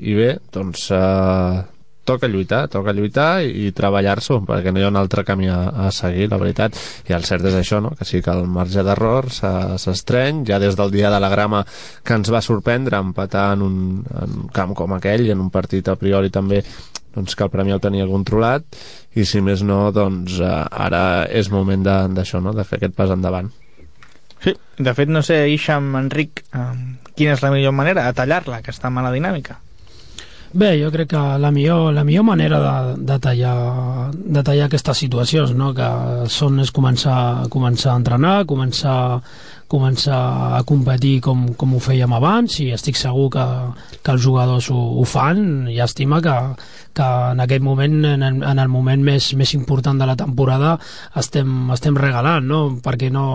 [0.00, 1.64] i bé, doncs eh,
[2.06, 5.60] toca lluitar, toca lluitar i, i treballar-s'ho, perquè no hi ha un altre camí a,
[5.86, 6.78] a seguir, la veritat.
[7.10, 7.92] I el cert és això, no?
[7.98, 11.64] que sí que el marge d'error s'estreny, ja des del dia de la grama
[12.06, 15.88] que ens va sorprendre empatar en un, en un camp com aquell, en un partit
[15.90, 16.62] a priori també
[17.16, 18.64] doncs que el Premi el tenia controlat
[19.16, 22.52] i si més no, doncs eh, ara és moment d'això, no?
[22.52, 23.48] de fer aquest pas endavant.
[24.44, 26.72] Sí, de fet no sé, Ixam, Enric, eh,
[27.16, 29.62] quina és la millor manera de tallar-la, aquesta mala dinàmica?
[30.52, 35.02] Bé, jo crec que la millor, la millor manera de, de, tallar, de tallar aquestes
[35.02, 35.72] situacions, no?
[35.74, 35.88] que
[36.32, 39.20] són és començar, començar a entrenar, començar,
[39.68, 43.46] començar a competir com, com ho fèiem abans i estic segur que,
[44.02, 45.66] que els jugadors ho, ho fan.
[45.72, 46.36] I estima que,
[46.96, 48.26] que en aquest moment, en
[48.56, 50.76] en el moment més, més important de la temporada
[51.16, 52.60] estem, estem regalant, no?
[52.82, 53.26] perquè no,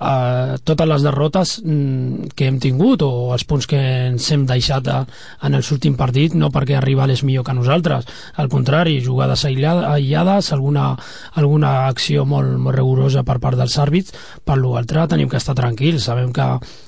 [0.00, 4.88] eh, totes les derrotes mm, que hem tingut o els punts que ens hem deixat
[4.92, 5.00] a,
[5.46, 9.44] en el últim partit no perquè el rival és millor que nosaltres, al contrari, jugades
[9.48, 10.90] aïllades, alguna,
[11.34, 14.14] alguna acció molt, molt rigorosa per part dels àrbits,
[14.44, 15.67] per l'altre tenim que estar tranquils,
[16.00, 16.46] sabem que,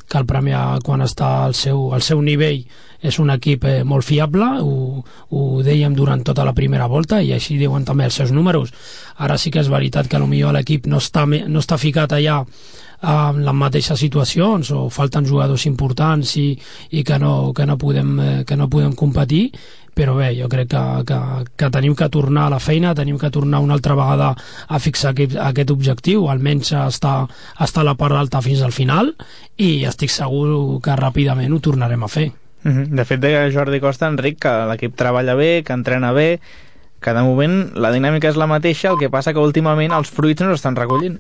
[0.09, 2.65] que el Premià quan està al seu, al seu nivell
[3.01, 7.33] és un equip eh, molt fiable, ho, ho dèiem durant tota la primera volta i
[7.33, 8.73] així diuen també els seus números.
[9.17, 12.45] Ara sí que és veritat que potser l'equip no, està, no està ficat allà
[13.01, 16.51] en les mateixes situacions o falten jugadors importants i,
[16.91, 19.49] i que, no, que, no podem, eh, que no podem competir
[19.95, 21.21] però bé, jo crec que, que,
[21.57, 24.35] que tenim que tornar a la feina, tenim que tornar una altra vegada
[24.69, 27.25] a fixar aquest, aquest objectiu, almenys estar,
[27.61, 29.15] estar a la part alta fins al final
[29.57, 32.31] i estic segur que ràpidament ho tornarem a fer.
[32.65, 32.87] -hmm.
[32.97, 36.41] De fet, deia Jordi Costa, Enric, que l'equip treballa bé, que entrena bé,
[37.01, 40.45] que de moment la dinàmica és la mateixa, el que passa que últimament els fruits
[40.45, 41.19] no s'estan recollint.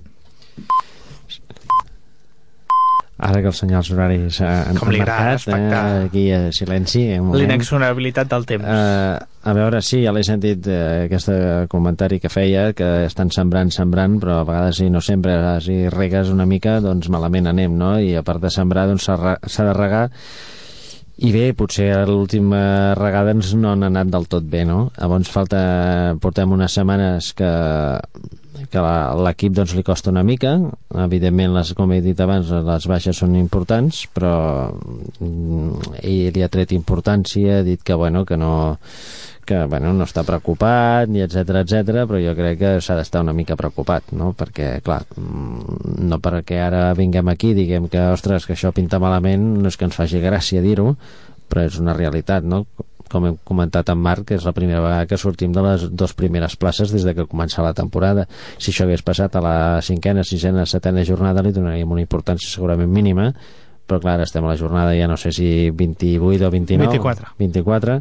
[3.20, 7.02] Ara que els senyals horaris han, Com li marcat, eh, aquí a silenci...
[7.36, 8.64] L'inexorabilitat del temps.
[8.64, 9.18] Eh,
[9.50, 11.28] a veure, sí, ja l'he sentit eh, aquest
[11.72, 16.32] comentari que feia, que estan sembrant, sembrant, però a vegades si no sempre, si regues
[16.32, 17.98] una mica, doncs malament anem, no?
[18.00, 20.06] I a part de sembrar, doncs s'ha de regar
[21.20, 24.86] i bé, potser l'última regada ens no han anat del tot bé, no?
[24.96, 25.60] Llavors falta,
[26.22, 27.50] portem unes setmanes que,
[28.70, 28.82] que
[29.24, 30.54] l'equip doncs, li costa una mica,
[31.06, 34.34] evidentment, les, com he dit abans, les baixes són importants, però
[34.70, 38.52] mm, ell li ha tret importància, ha dit que, bueno, que no
[39.50, 43.34] que bueno, no està preocupat, ni etc etc, però jo crec que s'ha d'estar una
[43.34, 44.30] mica preocupat, no?
[44.38, 49.42] perquè, clar, mm, no perquè ara vinguem aquí diguem que, ostres, que això pinta malament,
[49.64, 50.94] no és que ens faci gràcia dir-ho,
[51.50, 52.62] però és una realitat, no?
[53.10, 56.56] Com hem comentat amb Marc, és la primera vegada que sortim de les dues primeres
[56.56, 58.26] places des de que comença la temporada.
[58.58, 62.90] Si això hagués passat a la cinquena, sisena, setena jornada, li donaríem una importància segurament
[62.90, 63.32] mínima,
[63.90, 67.96] però clar, estem a la jornada ja no sé si 28 o 29 24, 24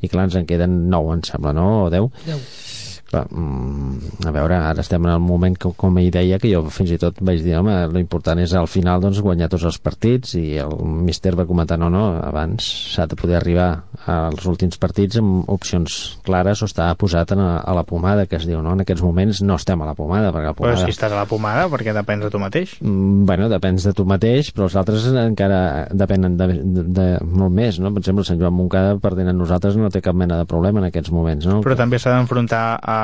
[0.00, 1.66] i clar, ens en queden 9 em sembla, no?
[1.84, 2.73] o 10 10 però, mm,
[3.22, 6.98] a veure, ara estem en el moment que, com ell deia, que jo fins i
[7.00, 10.74] tot vaig dir, home, l'important és al final doncs, guanyar tots els partits i el
[10.82, 13.68] míster va comentar, no, no, abans s'ha de poder arribar
[14.10, 18.46] als últims partits amb opcions clares o estar posat a, a la pomada, que es
[18.48, 18.74] diu, no?
[18.74, 20.76] En aquests moments no estem a la pomada, perquè la pomada...
[20.76, 22.76] Però si estàs a la pomada, perquè depens de tu mateix.
[22.82, 25.60] Mm, bueno, depens de tu mateix, però els altres encara
[25.92, 27.92] depenen de, de, de molt més, no?
[27.94, 30.88] Per exemple, Sant Joan Montcada, perdent a nosaltres, no té cap mena de problema en
[30.90, 31.60] aquests moments, no?
[31.64, 32.98] Però també s'ha d'enfrontar a...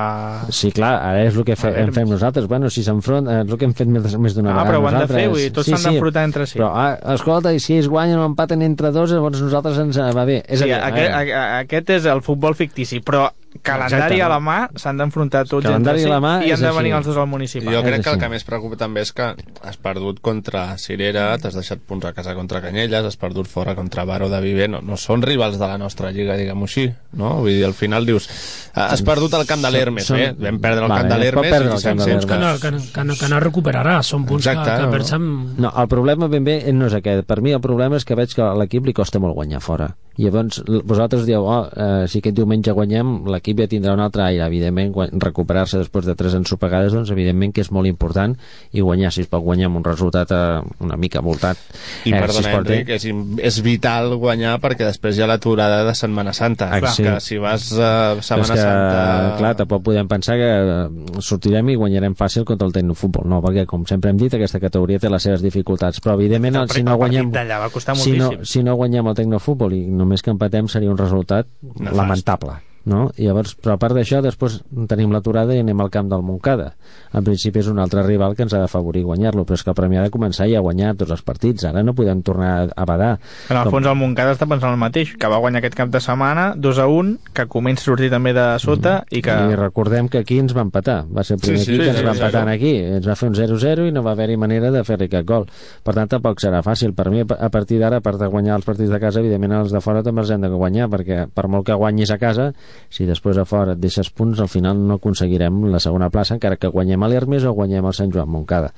[0.50, 2.46] Sí, clar, ara és el que fe, en fem nosaltres.
[2.50, 4.88] Bueno, si s'enfronta, és el que hem fet més, més d'una Ah, vegada però ho
[4.88, 6.58] han de fer, vull dir, tots s'han d'enfrontar entre si.
[6.58, 10.24] Però, ah, escolta, i si ells guanyen o empaten entre dos, llavors nosaltres ens va
[10.24, 10.42] bé.
[10.46, 13.28] És Sí, a dir, aquest, veure, a- aquest és el futbol fictici, però
[13.62, 14.22] calendari Exacte.
[14.22, 16.76] a la mà s'han d'enfrontar tots Calendari entre si la mà i han de així.
[16.78, 17.72] venir els dos al municipal.
[17.74, 18.20] Jo És crec que el així.
[18.24, 19.34] que més preocupa també és que
[19.66, 24.04] has perdut contra Cirera, t'has deixat punts a casa contra Canyelles, has perdut fora contra
[24.04, 27.36] Baró de Viver, no, no són rivals de la nostra lliga, diguem-ho així, no?
[27.42, 28.28] Vull dir, al final dius,
[28.74, 30.32] "Ah, has perdut el camp de l'Hermes, Són- eh?
[30.38, 32.60] Vam perdre el Vale, camp de l'Hermes i el camp de saps que no, que...
[32.60, 34.90] que, no, que, no, que no recuperarà, són punts Exacte, que, que no.
[34.92, 35.58] perds amb...
[35.58, 37.26] No, el problema ben bé no és aquest.
[37.26, 39.96] Per mi el problema és que veig que a l'equip li costa molt guanyar fora.
[40.16, 44.22] I llavors vosaltres dieu, oh, eh, si aquest diumenge guanyem, l'equip ja tindrà un altre
[44.28, 44.44] aire.
[44.46, 44.92] Evidentment,
[45.24, 48.36] recuperar-se després de tres ensopegades, doncs evidentment que és molt important
[48.76, 51.58] i guanyar, si es pot guanyar amb un resultat eh, una mica voltat.
[52.04, 53.08] I eh, perdona, si es pot, Enric, és,
[53.50, 56.70] és vital guanyar perquè després hi ha l'aturada de Setmana Santa.
[56.70, 57.06] Ah, Clar, sí.
[57.06, 59.34] que si vas a Però Setmana és que, Santa...
[59.40, 63.28] clar, tampoc podem pensar que eh, sortirem i guanyarem fàcil contra el Tecnofutbol.
[63.30, 66.02] No, perquè, com sempre hem dit, aquesta categoria té les seves dificultats.
[66.04, 67.32] Però, evidentment, El si no guanyem...
[67.32, 70.98] va costar si no, si no guanyem el Tecnofutbol i només que empatem seria un
[70.98, 71.96] resultat Nefast.
[71.96, 73.10] lamentable no?
[73.18, 76.72] I llavors, però a part d'això, després tenim l'aturada i anem al camp del Montcada.
[77.12, 79.76] En principi és un altre rival que ens ha d'afavorir guanyar-lo, però és que el
[79.76, 81.64] Premià ha de començar ja a guanyar tots els partits.
[81.68, 83.18] Ara no podem tornar a badar.
[83.50, 85.90] En el Com- fons el Montcada està pensant el mateix, que va guanyar aquest cap
[85.90, 89.30] de setmana 2 a 1, que comença a sortir també de sota i que...
[89.50, 91.04] I recordem que aquí ens va empatar.
[91.10, 92.54] Va ser el primer Sí, sí, equip que ens sí, va sí, empatar sí.
[92.54, 92.72] aquí.
[93.00, 95.46] Ens va fer un 0-0 i no va haver-hi manera de fer-li cap gol.
[95.84, 96.94] Per tant, tampoc serà fàcil.
[96.94, 99.72] Per mi, a partir d'ara, a part de guanyar els partits de casa, evidentment els
[99.74, 102.50] de fora també els hem de guanyar, perquè per molt que guanyis a casa,
[102.90, 106.58] si després a fora et deixes punts, al final no aconseguirem la segona plaça, encara
[106.60, 108.74] que guanyem a l'Hermes o guanyem al Sant Joan Montcada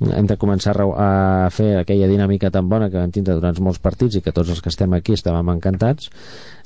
[0.00, 4.18] hem de començar a fer aquella dinàmica tan bona que vam tindre durant molts partits
[4.18, 6.10] i que tots els que estem aquí estàvem encantats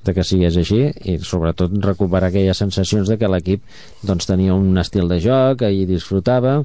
[0.03, 0.81] de que sigués així
[1.13, 3.63] i sobretot recuperar aquelles sensacions de que l'equip
[4.03, 6.63] doncs, tenia un estil de joc i disfrutava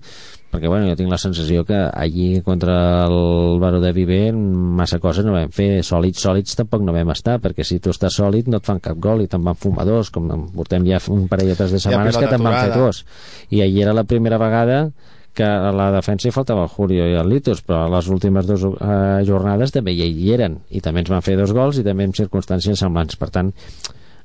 [0.55, 2.75] perquè bueno, jo tinc la sensació que allí contra
[3.05, 7.41] el Baró de Viver massa coses no vam fer, sòlids, sòlids tampoc no vam estar,
[7.43, 10.09] perquè si tu estàs sòlid no et fan cap gol i te'n van fumar dos
[10.15, 13.03] com portem ja un parell o tres de setmanes que pilota te'n van fer dos
[13.51, 14.79] i ahir era la primera vegada
[15.35, 18.47] que a la defensa hi faltava el Julio i el Litos, però a les últimes
[18.47, 21.85] dues eh, jornades també hi, hi eren, i també ens van fer dos gols i
[21.85, 23.19] també en circumstàncies semblants.
[23.19, 23.51] Per tant,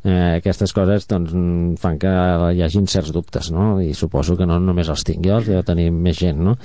[0.04, 1.34] eh, aquestes coses doncs,
[1.82, 2.14] fan que
[2.54, 3.74] hi hagin certs dubtes, no?
[3.82, 6.56] I suposo que no només els tinc jo, els deu tenir més gent, no?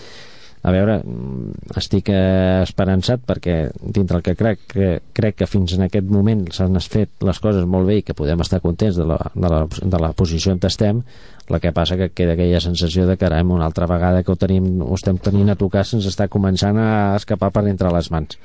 [0.66, 0.96] A veure,
[1.78, 6.42] estic eh, esperançat perquè dintre el que crec que, crec que fins en aquest moment
[6.56, 9.60] s'han fet les coses molt bé i que podem estar contents de la, de la,
[9.70, 11.04] de la posició on estem
[11.50, 14.82] la que passa que queda aquella sensació de ara una altra vegada que ho, tenim,
[14.82, 18.40] ho estem tenint a tocar se'ns està començant a escapar per entre les mans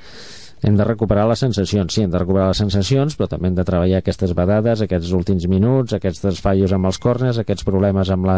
[0.61, 3.65] hem de recuperar les sensacions, sí, hem de recuperar les sensacions, però també hem de
[3.67, 8.37] treballar aquestes vedades, aquests últims minuts, aquests fallos amb els corners, aquests problemes amb, la,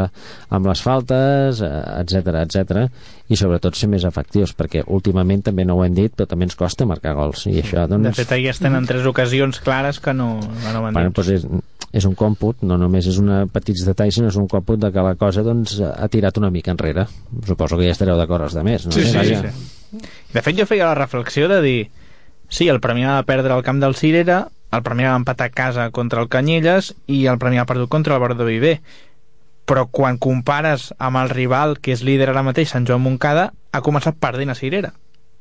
[0.53, 2.87] amb les faltes, etc etc
[3.31, 6.57] i sobretot ser més efectius, perquè últimament també no ho hem dit, però també ens
[6.59, 8.17] costa marcar gols, i això, De doncs...
[8.19, 11.47] fet, ahir estan en tres ocasions clares que no, que no van Bueno, doncs és,
[12.01, 15.07] és un còmput, no només és una petits detalls, sinó és un còmput de que
[15.07, 17.07] la cosa doncs, ha tirat una mica enrere.
[17.47, 18.95] Suposo que ja estareu d'acord els de més, no?
[18.95, 19.41] Sí, sí, Vaja.
[19.53, 20.05] sí.
[20.33, 21.79] De fet, jo feia la reflexió de dir
[22.53, 25.89] sí, el Premià va perdre el camp del Cirera, el Premià va empatar a casa
[25.91, 28.79] contra el Canyelles i el Premià ha perdut contra el Baró Viver.
[29.69, 33.81] Però quan compares amb el rival que és líder ara mateix, Sant Joan Montcada, ha
[33.85, 34.91] començat perdent a Cirera.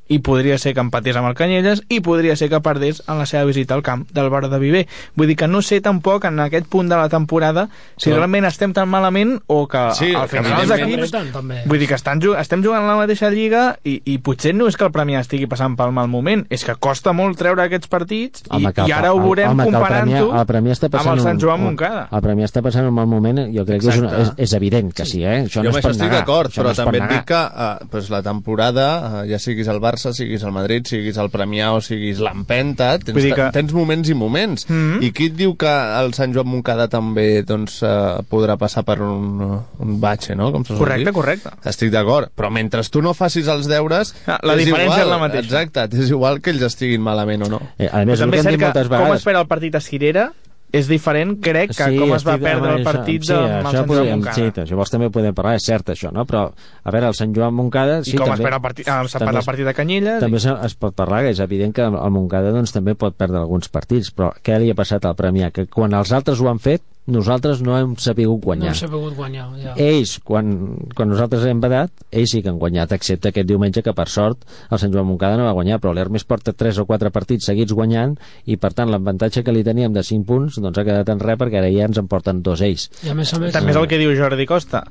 [0.09, 3.25] I podria ser que empatés amb el Canyelles i podria ser que perdés en la
[3.25, 4.87] seva visita al camp del Baró de Viver.
[5.15, 8.45] Vull dir que no sé tampoc en aquest punt de la temporada si Però- realment
[8.45, 11.61] estem tan malament o que Sí, al que final els equips també.
[11.65, 14.75] Vull dir que estan, estem jugant a la mateixa lliga i, i potser no és
[14.77, 18.43] que el Premià estigui passant pel mal moment, és que costa molt treure aquests partits
[18.43, 20.49] i, Home, que el- i ara ho veurem comparant-ho amb
[20.91, 22.07] passant el Sant Joan un- Montcada.
[22.11, 24.43] El Premià està passant un mal moment, jo crec que és, una, és, Exacte.
[24.43, 25.45] és evident que sí, eh?
[25.47, 28.09] Això jo no es pot estic d'acord, però no també et dic que uh, pues
[28.09, 32.19] la temporada, uh, ja siguis el Barça, siguis el Madrid, siguis el Premià o siguis
[32.23, 34.65] l'Empenta, tens, que- tens moments i moments.
[34.69, 35.03] Mhm.
[35.05, 38.99] I qui et diu que el Sant Joan Montcada també doncs, uh, podrà passar per
[39.01, 39.41] un,
[39.79, 40.51] un batxe, no?
[40.51, 41.13] Com Correcte, dir?
[41.13, 41.49] correcte.
[41.69, 44.13] Estic d'acord, però mentre tu no facis els deures...
[44.27, 45.43] Ah, la és diferència igual, és la mateixa.
[45.63, 47.61] Exacte, és igual que ells estiguin malament o no.
[47.77, 50.31] Eh, a més, també és cert que com espera el partit a Cirera
[50.73, 53.71] és diferent, crec, que Sí, com es va perdre el això- partit sí, amb el
[53.75, 54.33] Sant Joan Montcada.
[54.35, 56.25] Sí, això vols també podem parlar, és cert això, no?
[56.25, 56.47] Però,
[56.83, 57.99] a veure, el Sant Joan Montcada...
[58.01, 60.19] I sí, com també, es perd el partit, ah, també el partit de Canyelles.
[60.19, 63.37] també se- es pot parlar, que és evident que el Montcada doncs, també pot perdre
[63.37, 65.51] alguns partits, però què li ha passat al Premià?
[65.53, 68.71] Que quan els altres ho han fet, nosaltres no hem sabut No guanyar.
[68.71, 69.73] hem sabut guanyar, ja.
[69.75, 73.93] Ells, quan, quan nosaltres hem badat, ells sí que han guanyat, excepte aquest diumenge que,
[73.93, 77.11] per sort, el Sant Joan Montcada no va guanyar, però l'Hermes porta 3 o 4
[77.11, 80.85] partits seguits guanyant i, per tant, l'avantatge que li teníem de 5 punts doncs ha
[80.87, 82.89] quedat en res perquè ara ja ens en porten dos ells.
[83.03, 83.51] I a més a més...
[83.53, 84.85] També és el que diu Jordi Costa.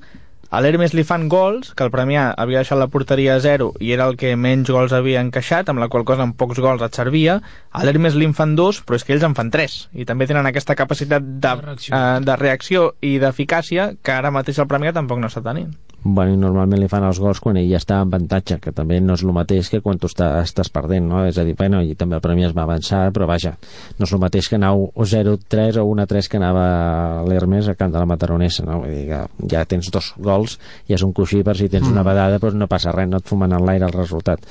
[0.52, 3.94] A l'Hermes li fan gols, que el Premià havia deixat la porteria a zero i
[3.94, 6.98] era el que menys gols havia encaixat, amb la qual cosa amb pocs gols et
[6.98, 7.38] servia.
[7.72, 9.78] A l'Hermes li en fan dos, però és que ells en fan tres.
[9.96, 11.96] I també tenen aquesta capacitat de, De reacció.
[11.96, 15.72] eh, de reacció i d'eficàcia que ara mateix el Premià tampoc no està tenint.
[16.04, 18.98] Bueno, i normalment li fan els gols quan ell ja està en avantatge, que també
[19.00, 21.20] no és el mateix que quan tu està, estàs perdent, no?
[21.28, 23.54] És a dir, bueno, i també el Premi es va avançar, però vaja,
[24.00, 26.66] no és el mateix que anar 0-3 o 1-3 que anava
[27.28, 28.80] l'Hermes a camp de la Mataronessa, no?
[28.82, 29.22] Vull dir que
[29.54, 30.58] ja tens dos gols,
[30.90, 33.30] ja és un coixí per si tens una vedada, doncs no passa res, no et
[33.30, 34.42] fumen en l'aire el resultat.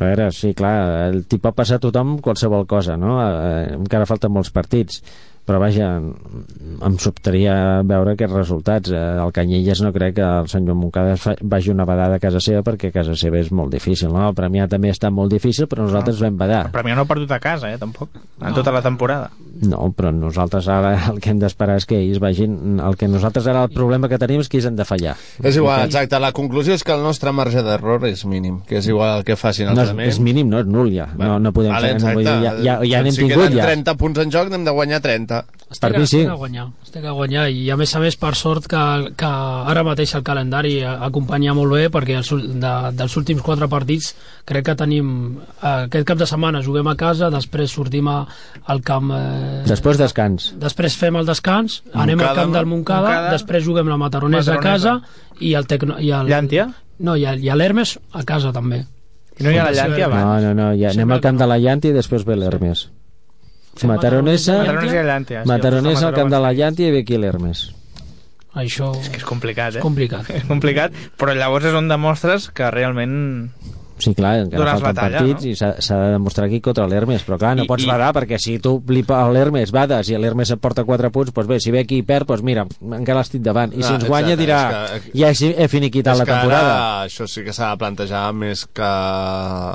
[0.00, 3.18] A veure, sí, clar, el tip pot passar a tothom qualsevol cosa, no?
[3.20, 5.02] Eh, encara falten molts partits,
[5.46, 7.54] però vaja, em sobtaria
[7.86, 8.90] veure aquests resultats.
[8.94, 12.22] Eh, el Canyelles no crec que el Sant Joan Montcada fa- vagi una vedada a
[12.22, 14.28] casa seva perquè a casa seva és molt difícil, no?
[14.28, 16.66] El Premià també està molt difícil, però nosaltres vam vedar.
[16.68, 19.30] El Premià no ha perdut a casa, eh, tampoc, en tota la temporada.
[19.60, 22.78] No, però nosaltres ara el que hem d'esperar és que ells vagin...
[22.80, 25.16] El que nosaltres ara el problema que tenim és que ells han de fallar.
[25.42, 26.18] És igual, exacte.
[26.22, 29.36] La conclusió és que el nostre marge d'error és mínim, que és igual el que
[29.36, 30.14] facin els No, és, altres.
[30.14, 31.08] és mínim, no és nul ja.
[31.18, 33.66] No, no podem vale, fer, no, ja, ja, ja n'hem si tingut queden ja.
[33.68, 35.29] 30 punts en joc, n'hem de guanyar 30.
[35.70, 36.18] Estic, Per mi sí.
[36.18, 38.80] estic a guanyar, estic a guanyar i a més a més per sort que,
[39.14, 39.28] que
[39.70, 44.08] ara mateix el calendari acompanya molt bé perquè els, de, dels últims quatre partits
[44.50, 48.16] crec que tenim eh, aquest cap de setmana juguem a casa, després sortim a,
[48.66, 50.50] al camp eh, Després descans.
[50.58, 54.96] després fem el descans, anem al camp del Montcada, Montcada, després juguem la Mataronesa, Mataronesa.
[54.98, 56.66] a casa i el, Tecno, i el Llàntia?
[56.98, 58.82] no, i, el, i l'Hermes a casa també
[59.38, 60.26] I no hi ha la Llàntia abans.
[60.26, 62.88] No, no, no, ja, anem al camp de la Llanti i després ve l'Hermes.
[62.90, 62.99] Fem
[63.86, 65.42] Mataronesa, Mataronesa Llàntia.
[65.42, 67.70] sí, Mataronesa al el camp de la Llanti i ve aquí l'Hermes.
[68.54, 69.78] això És que és complicat, eh?
[69.78, 73.52] és complicat És complicat, però llavors és on demostres que realment...
[74.00, 75.50] Sí, clar, encara falten la talla, partits no?
[75.50, 78.38] i s'ha de demostrar aquí contra l'Hermes, però clar, no I- pots i- badar perquè
[78.40, 78.78] si tu
[79.10, 82.02] a l'Hermes bades i l'Hermes et porta 4 punts, doncs bé, si ve aquí i
[82.02, 83.72] perd, doncs mira, encara estic davant.
[83.76, 86.74] I si Ah, ens guanya exacte, dirà, que- ja he, he finiquitat la temporada.
[86.74, 88.90] Ara, això sí que s'ha de plantejar més que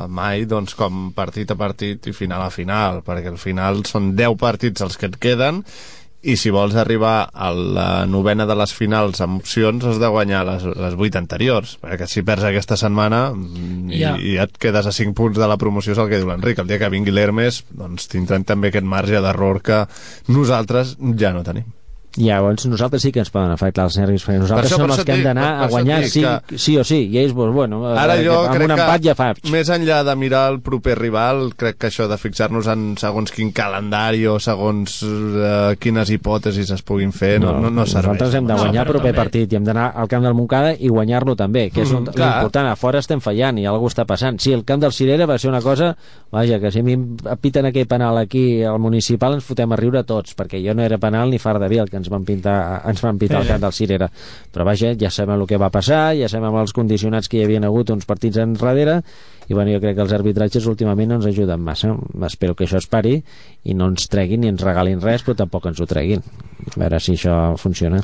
[0.09, 4.35] mai doncs, com partit a partit i final a final, perquè al final són 10
[4.39, 5.63] partits els que et queden
[6.25, 10.41] i si vols arribar a la novena de les finals amb opcions has de guanyar
[10.47, 14.95] les, les 8 anteriors perquè si perds aquesta setmana mm, i, i et quedes a
[14.95, 17.61] 5 punts de la promoció és el que diu l'Enric, el dia que vingui l'Hermes
[17.69, 19.83] doncs tindrem també aquest marge d'error que
[20.33, 21.69] nosaltres ja no tenim
[22.17, 24.95] I llavors nosaltres sí que ens poden afectar els nervis, perquè nosaltres això- som per
[24.95, 27.33] els que hem d'anar per- a per guanyar sí, que- sí o sí, i ells,
[27.35, 29.41] doncs, bueno, Ara eh, jo amb crec un empat que, ja faig.
[29.51, 33.51] més enllà de mirar el proper rival, crec que això de fixar-nos en segons quin
[33.51, 38.13] calendari o segons eh, quines hipòtesis es puguin fer no, no, no serveix.
[38.13, 40.23] Nosaltres hem de No, guanyar el però proper també- partit i hem d'anar al camp
[40.23, 42.67] del Montcada i guanyar-lo també, que és Mm, l'important.
[42.69, 44.39] A fora estem fallant i alguna està passant.
[44.39, 45.95] Sí, el camp del Cirera va ser una cosa...
[46.31, 49.75] Vaja, que si a mi em piten aquell penal aquí al municipal ens fotem a
[49.75, 52.25] riure tots, perquè jo no era penal ni far de vi el que ens van,
[52.27, 52.55] pintar,
[52.89, 54.09] ens van pitar al camp del Cirera.
[54.53, 57.65] Però vaja, ja sabem el que va passar, ja sabem els condicionats que hi havien
[57.67, 59.01] hagut uns partits enrere
[59.47, 61.93] i bueno, jo crec que els arbitratges últimament no ens ajuden massa.
[62.25, 63.19] Espero que això es pari
[63.63, 66.23] i no ens treguin ni ens regalin res, però tampoc ens ho treguin.
[66.73, 68.01] A veure si això funciona.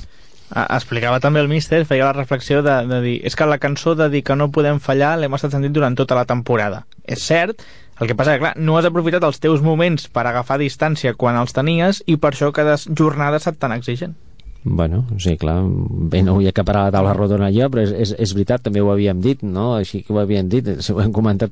[0.51, 3.95] Ah, Explicava també el míster, feia la reflexió de, de dir és que la cançó
[3.95, 6.83] de dir que no podem fallar l'hem estat sentint durant tota la temporada.
[7.07, 7.63] És cert,
[8.01, 11.37] el que passa que, clar, no has aprofitat els teus moments per agafar distància quan
[11.37, 14.17] els tenies i per això cada jornada ha estat tan exigent.
[14.63, 18.33] Bueno, sí, clar, bé, no vull acaparar la taula rodona jo, però és, és, és
[18.37, 19.71] veritat, també ho havíem dit, no?
[19.79, 21.49] Així que ho havíem dit, ho hem comentat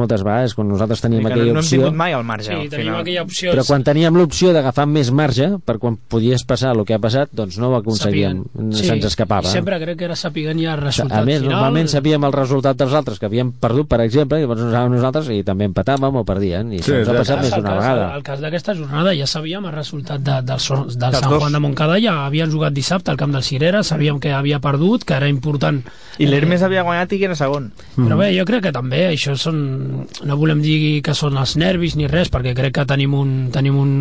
[0.00, 1.80] moltes vegades, quan nosaltres teníem que no, aquella no hem opció...
[1.82, 2.48] tingut mai al marge.
[2.48, 3.00] sí, al tenim final.
[3.02, 6.96] aquella opció Però quan teníem l'opció d'agafar més marge, per quan podies passar el que
[6.96, 9.48] ha passat, doncs no ho aconseguíem, Sapiguen- se'ns escapava.
[9.52, 12.76] sempre crec que era sapigant ja el resultat a més, final normalment sabíem el resultat
[12.80, 16.24] dels altres que havíem perdut, per exemple, i llavors anàvem nosaltres i també empatàvem o
[16.24, 18.08] perdien, i Sí, ha passat cas, més el d'una vegada.
[18.16, 21.40] El cas d'aquesta jornada ja sabíem el resultat de, del, del Dels Sant dos.
[21.42, 25.04] Juan de Montcada, ja havien jugat dissabte al camp del Cirera, sabíem que havia perdut,
[25.04, 25.82] que era important.
[26.18, 27.72] I l'Hermes havia guanyat i que era segon.
[27.96, 30.06] Però bé, jo crec que també això són...
[30.24, 33.76] No volem dir que són els nervis ni res, perquè crec que tenim un, tenim
[33.76, 33.94] un,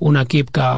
[0.00, 0.68] un, equip, que,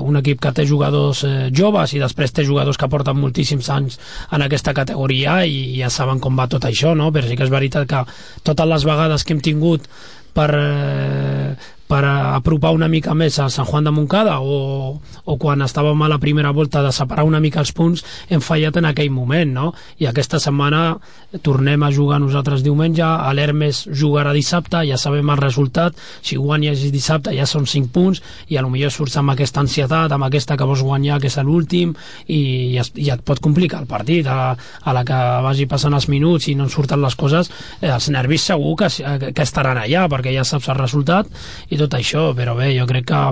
[0.00, 4.00] un equip que té jugadors eh, joves i després té jugadors que porten moltíssims anys
[4.32, 7.10] en aquesta categoria i ja saben com va tot això, no?
[7.12, 8.06] Però sí que és veritat que
[8.46, 9.86] totes les vegades que hem tingut
[10.34, 11.54] per, eh,
[11.90, 16.10] per apropar una mica més a Sant Juan de Montcada o, o quan estàvem a
[16.12, 19.72] la primera volta de separar una mica els punts hem fallat en aquell moment no?
[19.98, 21.00] i aquesta setmana
[21.42, 26.84] tornem a jugar nosaltres diumenge a l'Hermes jugarà dissabte ja sabem el resultat si guanyes
[26.94, 30.56] dissabte ja són 5 punts i a lo millor surts amb aquesta ansietat amb aquesta
[30.56, 31.96] que vols guanyar que és l'últim
[32.26, 32.40] i,
[32.76, 36.46] i, i et pot complicar el partit a, a la que vagi passant els minuts
[36.50, 37.50] i no en surten les coses
[37.80, 38.90] eh, els nervis segur que,
[39.34, 41.26] que estaran allà perquè ja saps el resultat
[41.70, 43.22] i tot això, però bé, jo crec que,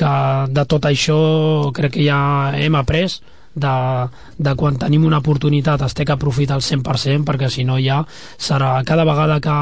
[0.00, 0.14] que
[0.54, 1.20] de tot això
[1.76, 2.20] crec que ja
[2.56, 3.20] hem après
[3.54, 3.74] de,
[4.38, 8.02] de quan tenim una oportunitat es té que aprofitar al 100% perquè si no ja
[8.38, 9.56] serà cada vegada que,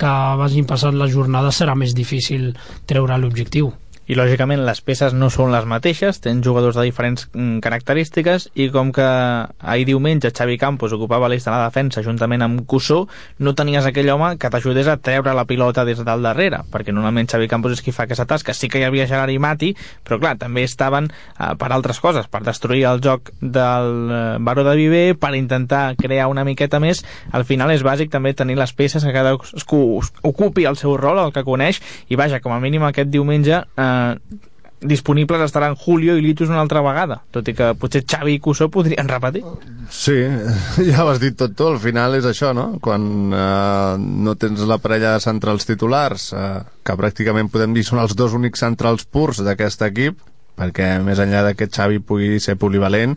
[0.00, 2.54] que vagin passant les jornades serà més difícil
[2.88, 3.72] treure l'objectiu
[4.06, 8.68] i lògicament les peces no són les mateixes, tenen jugadors de diferents mm, característiques i
[8.70, 13.06] com que ahir diumenge Xavi Campos ocupava l'eix de la defensa juntament amb Cussó,
[13.42, 17.26] no tenies aquell home que t'ajudés a treure la pilota des del darrere, perquè normalment
[17.32, 18.54] Xavi Campos és qui fa aquesta tasca.
[18.54, 19.72] Sí que hi havia Gerard i Mati,
[20.06, 24.62] però clar, també estaven eh, per altres coses, per destruir el joc del eh, Baró
[24.66, 27.02] de Viver, per intentar crear una miqueta més.
[27.34, 31.34] Al final és bàsic també tenir les peces que cada ocupi el seu rol, el
[31.34, 33.95] que coneix, i vaja, com a mínim aquest diumenge eh,
[34.80, 38.68] disponibles estaran Julio i Litus una altra vegada, tot i que potser Xavi i Cusó
[38.72, 39.42] podrien repetir.
[39.90, 40.16] Sí,
[40.90, 42.68] ja ho has dit tot tu, al final és això, no?
[42.82, 48.02] Quan eh, no tens la parella de centrals titulars, eh, que pràcticament podem dir són
[48.04, 50.20] els dos únics centrals purs d'aquest equip,
[50.56, 53.16] perquè més enllà de que Xavi pugui ser polivalent,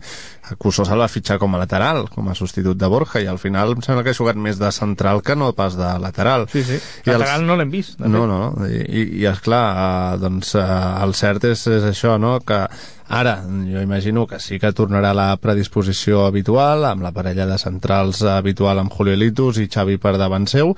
[0.58, 3.76] Cusó se'l va fitxar com a lateral, com a substitut de Borja, i al final
[3.76, 6.46] em sembla que ha jugat més de central que no pas de lateral.
[6.52, 7.48] Sí, sí, I lateral els...
[7.48, 8.00] no l'hem vist.
[8.00, 10.70] No, no, i, i esclar, eh, doncs eh,
[11.04, 12.64] el cert és, és això, no?, que
[13.10, 18.20] Ara, jo imagino que sí que tornarà la predisposició habitual, amb la parella de centrals
[18.22, 20.70] habitual amb Julio Litus i Xavi per davant seu,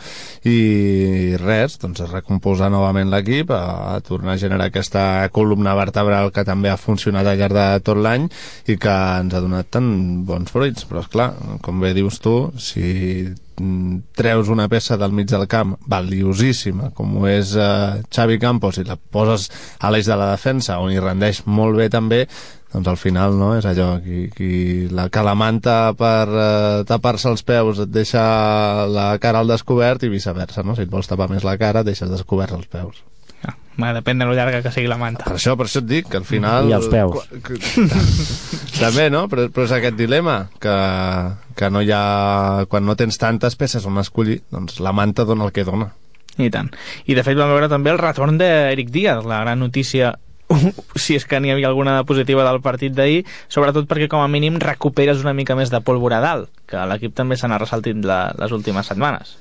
[0.49, 6.33] i res, doncs es recomposa novament l'equip, a, a tornar a generar aquesta columna vertebral
[6.33, 8.25] que també ha funcionat al llarg de tot l'any
[8.65, 10.87] i que ens ha donat tan bons fruits.
[10.89, 11.33] Però, és clar,
[11.63, 13.33] com bé dius tu, si
[14.17, 18.87] treus una peça del mig del camp valiosíssima com ho és eh, Xavi Campos i
[18.89, 19.49] la poses
[19.79, 22.23] a l'eix de la defensa on hi rendeix molt bé també
[22.73, 27.29] doncs al final no, és allò qui, qui la, que la manta per eh, tapar-se
[27.31, 28.25] els peus et deixa
[28.89, 30.77] la cara al descobert i viceversa, no?
[30.77, 33.05] si et vols tapar més la cara deixes descobert els peus
[33.81, 35.25] Ah, depèn de lo llarga que sigui la manta.
[35.25, 36.69] Per això, per això et dic, que al final...
[36.69, 37.25] I els peus.
[38.83, 39.25] També, no?
[39.33, 40.75] Però, però és aquest dilema, que,
[41.57, 42.03] que no hi ha...
[42.69, 45.89] Quan no tens tantes peces on escollir, doncs la manta dona el que dona.
[46.41, 46.71] I tant.
[47.09, 50.15] I de fet vam veure també el retorn d'Eric Díaz, la gran notícia
[50.97, 54.59] si és que n'hi havia alguna positiva del partit d'ahir, sobretot perquè com a mínim
[54.61, 58.53] recuperes una mica més de pólvora dalt, que l'equip també se n'ha ressaltit la, les
[58.53, 59.37] últimes setmanes.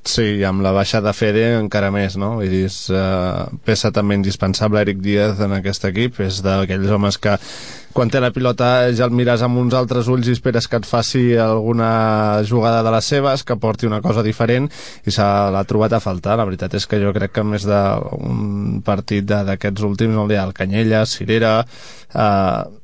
[0.00, 2.32] Sí, amb la baixa de Fede encara més, no?
[2.38, 7.18] Vull dir, és uh, peça també indispensable Eric Díaz en aquest equip, és d'aquells homes
[7.20, 7.36] que
[7.92, 10.88] quan té la pilota ja el mires amb uns altres ulls i esperes que et
[10.88, 14.70] faci alguna jugada de les seves, que porti una cosa diferent
[15.04, 16.38] i se l'ha trobat a faltar.
[16.38, 20.46] La veritat és que jo crec que més d'un partit d'aquests últims no hi ha
[20.48, 21.58] el Canyella, Cirera,
[22.14, 22.80] eh,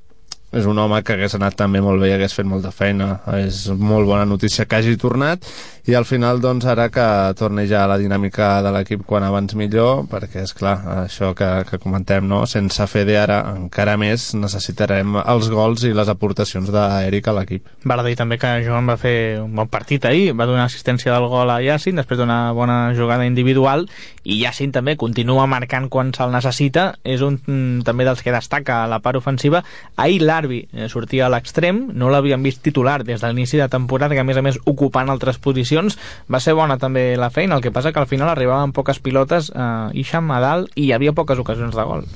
[0.57, 3.67] és un home que hagués anat també molt bé i hagués fet molta feina és
[3.77, 5.45] molt bona notícia que hagi tornat
[5.87, 7.07] i al final doncs ara que
[7.39, 10.74] torni ja la dinàmica de l'equip quan abans millor perquè és clar,
[11.05, 12.41] això que, que comentem no?
[12.51, 17.70] sense Fede ara encara més necessitarem els gols i les aportacions d'Eric a l'equip.
[17.87, 21.14] Val a dir també que Joan va fer un bon partit ahir, va donar assistència
[21.14, 23.87] del gol a Yacine després d'una bona jugada individual
[24.24, 26.89] i Yacine també continua marcant quan se'l necessita.
[27.07, 29.62] És un mm, també dels que destaca a la part ofensiva.
[30.03, 34.18] Ahir l'Arbi eh, sortia a l'extrem no l'havíem vist titular des de l'inici de temporada
[34.18, 35.76] que a més a més ocupant altres posicions
[36.33, 39.53] va ser bona també la feina el que passa que al final arribaven poques pilotes
[39.55, 42.07] eh, Isham a dalt i hi havia poques ocasions de gol.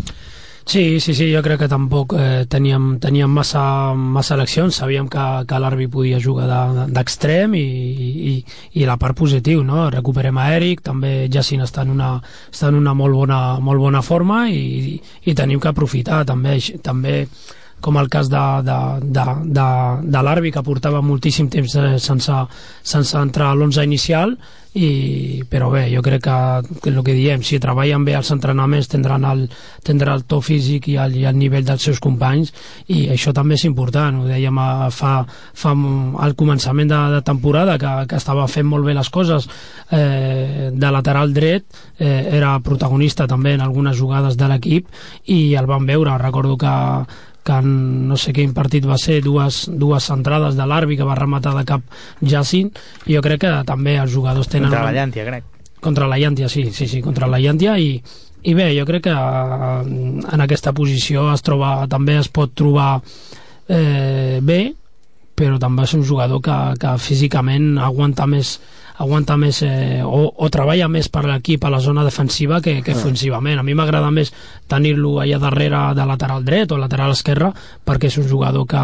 [0.70, 5.24] Sí, sí, sí, jo crec que tampoc eh, teníem, teníem massa, massa eleccions, sabíem que,
[5.48, 6.46] que l'Arbi podia jugar
[6.86, 8.34] d'extrem de, i, i,
[8.78, 9.88] i la part positiu, no?
[9.90, 12.12] recuperem a Eric, també Jacint està en una,
[12.52, 17.24] està en una molt, bona, molt bona forma i, i tenim que aprofitar també, també
[17.80, 19.26] com el cas de, de, de,
[19.58, 19.68] de,
[20.14, 22.40] de l'Arbi que portava moltíssim temps eh, sense,
[22.82, 24.36] sense entrar a l'11 inicial
[24.72, 26.34] i, però bé, jo crec que,
[26.78, 29.48] que el que diem, si treballen bé els entrenaments tindran el,
[29.82, 32.52] tindrà el to físic i el, i el nivell dels seus companys
[32.94, 37.74] i això també és important, ho dèiem a, fa, fa al començament de, de temporada
[37.82, 39.48] que, que estava fent molt bé les coses
[39.90, 41.66] eh, de lateral dret
[41.98, 44.86] eh, era protagonista també en algunes jugades de l'equip
[45.26, 46.76] i el van veure, recordo que
[47.45, 51.18] que en no sé quin partit va ser dues, dues centrades de l'Arbi que va
[51.18, 51.84] rematar de cap
[52.20, 52.72] Jacint
[53.07, 54.68] i jo crec que també els jugadors tenen...
[54.68, 55.47] Contra la Llàntia, crec.
[55.80, 57.95] contra la Llàntia, sí, sí, sí, contra la Llàntia i,
[58.43, 59.80] i bé, jo crec que eh,
[60.34, 63.01] en aquesta posició es troba, també es pot trobar
[63.68, 64.61] eh, bé,
[65.41, 68.59] però també és un jugador que, que físicament aguanta més
[69.01, 72.94] aguanta més eh, o, o treballa més per l'equip a la zona defensiva que, que
[72.96, 73.59] ofensivament.
[73.61, 74.32] A mi m'agrada més
[74.70, 77.53] tenir-lo allà darrere de lateral dret o lateral esquerre
[77.86, 78.82] perquè és un jugador que,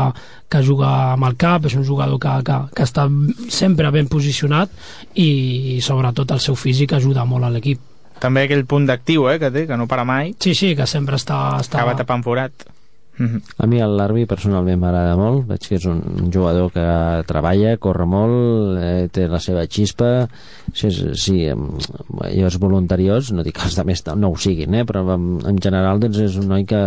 [0.49, 3.09] que juga amb el cap, és un jugador que, que, que està
[3.53, 4.73] sempre ben posicionat
[5.15, 7.83] i, i sobretot el seu físic ajuda molt a l'equip.
[8.21, 11.21] També aquell punt d'actiu, eh, que té, que no para mai, Sí, sí, que sempre
[11.21, 11.61] està...
[11.61, 11.83] està...
[11.83, 12.71] acaba tapant forat.
[13.19, 13.41] Mhm.
[13.59, 16.03] A mi el Larbi personalment m'agrada molt, veig que és un,
[16.33, 16.87] jugador que
[17.29, 20.29] treballa, corre molt, eh, té la seva xispa,
[20.73, 24.85] si, és, si jo és voluntariós, no dic que els altres no ho siguin, eh,
[24.85, 26.83] però en, en general doncs és un noi que,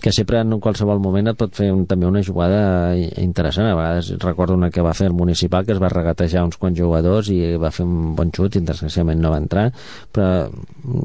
[0.00, 4.12] que sempre en qualsevol moment et pot fer un, també una jugada interessant a vegades
[4.22, 7.56] recordo una que va fer el municipal que es va regatejar uns quants jugadors i
[7.60, 9.66] va fer un bon xut i desgraciadament no va entrar
[10.12, 10.48] però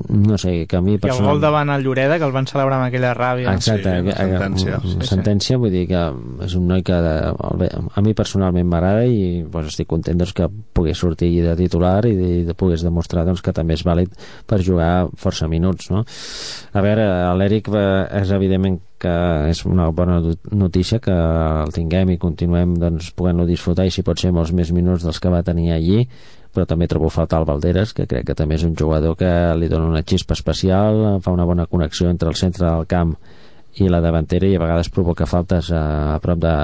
[0.10, 2.48] no sé, que a mi I el gol personalment davant el Lloreda, que el van
[2.48, 3.52] celebrar amb aquella ràbia.
[3.54, 4.78] Exacte, Sí, una eh, sentència.
[4.80, 5.08] una Sí, sí.
[5.10, 6.02] sentència, vull dir que
[6.48, 10.48] és un noi que eh, a mi personalment m'agrada i pues, estic content doncs, que
[10.74, 14.16] pogués sortir de titular i de, de pogués demostrar doncs, que també és vàlid
[14.48, 16.06] per jugar força minuts no?
[16.74, 17.06] a veure,
[17.38, 19.16] l'Eric va- és evidentment que
[19.52, 20.18] és una bona
[20.52, 24.74] notícia que el tinguem i continuem doncs, podent-lo disfrutar i si pot ser molts més
[24.74, 26.04] minuts dels que va tenir allí
[26.56, 29.70] però també trobo faltar el Valderes que crec que també és un jugador que li
[29.70, 33.45] dona una xispa especial fa una bona connexió entre el centre del camp i
[33.92, 36.56] la davantera i a vegades provoca faltes a, a prop de,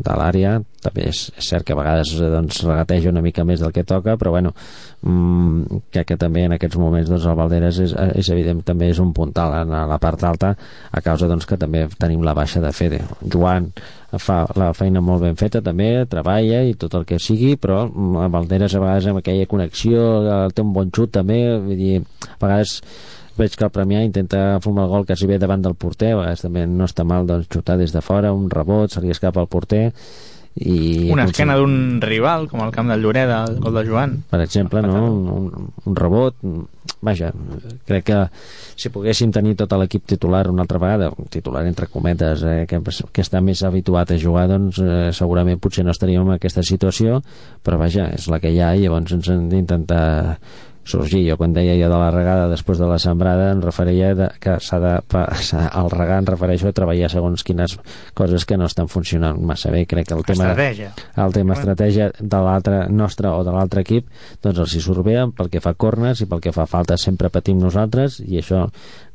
[0.00, 0.54] de l'àrea.
[0.80, 4.14] També és, és cert que a vegades doncs, regateja una mica més del que toca
[4.16, 4.54] però bueno,
[5.02, 9.02] mmm, crec que també en aquests moments doncs, el Valderes és, és evident també és
[9.02, 10.54] un puntal en la part alta
[10.90, 13.02] a causa doncs, que també tenim la baixa de Fede.
[13.26, 13.72] Joan
[14.16, 18.24] fa la feina molt ben feta també, treballa i tot el que sigui però mm,
[18.24, 22.00] el Valderes a vegades amb aquella connexió eh, té un bon xut també vull dir,
[22.00, 22.78] a vegades
[23.38, 26.42] veig que el Premià intenta fumar el gol quasi bé davant del porter, a vegades
[26.44, 29.50] també no està mal doncs, xutar des de fora, un rebot, se li escapa al
[29.50, 29.88] porter
[30.58, 34.16] i Una esquena d'un rival, com el camp del Lloreda, el gol de Joan.
[34.30, 35.04] per exemple, no?
[35.06, 36.34] un, un, un rebot
[37.00, 37.30] vaja,
[37.86, 38.18] crec que
[38.78, 42.80] si poguéssim tenir tot l'equip titular una altra vegada, un titular entre cometes eh, que,
[42.82, 47.20] que està més habituat a jugar doncs eh, segurament potser no estaríem en aquesta situació,
[47.62, 50.38] però vaja, és la que hi ha i llavors ens hem d'intentar
[50.88, 51.22] sorgir.
[51.28, 54.56] Jo quan deia jo de la regada després de la sembrada em referia de, que
[54.64, 54.94] s'ha de,
[55.68, 57.76] al regar em refereixo a treballar segons quines
[58.18, 59.84] coses que no estan funcionant massa bé.
[59.88, 60.92] Crec que el tema Estratègia.
[61.24, 64.08] el tema estratègia de l'altre nostre o de l'altre equip
[64.42, 67.30] doncs els hi surt bé pel que fa corners i pel que fa faltes sempre
[67.32, 68.66] patim nosaltres i això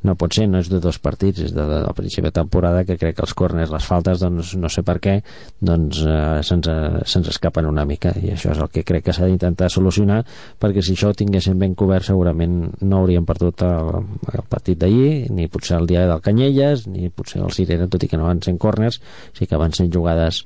[0.04, 2.98] no pot ser, no és de dos partits és de, de, principi de temporada que
[3.00, 5.16] crec que els corners, les faltes, doncs no sé per què
[5.64, 6.68] doncs eh, se'ns
[7.14, 10.20] se escapen una mica i això és el que crec que s'ha d'intentar solucionar
[10.60, 15.32] perquè si això ho tinguéssim ben cobert segurament no hauríem perdut el, el partit d'ahir
[15.32, 18.42] ni potser el dia del Canyelles ni potser el Cirera, tot i que no van
[18.44, 19.00] ser corners
[19.34, 20.44] sí que van ser jugades.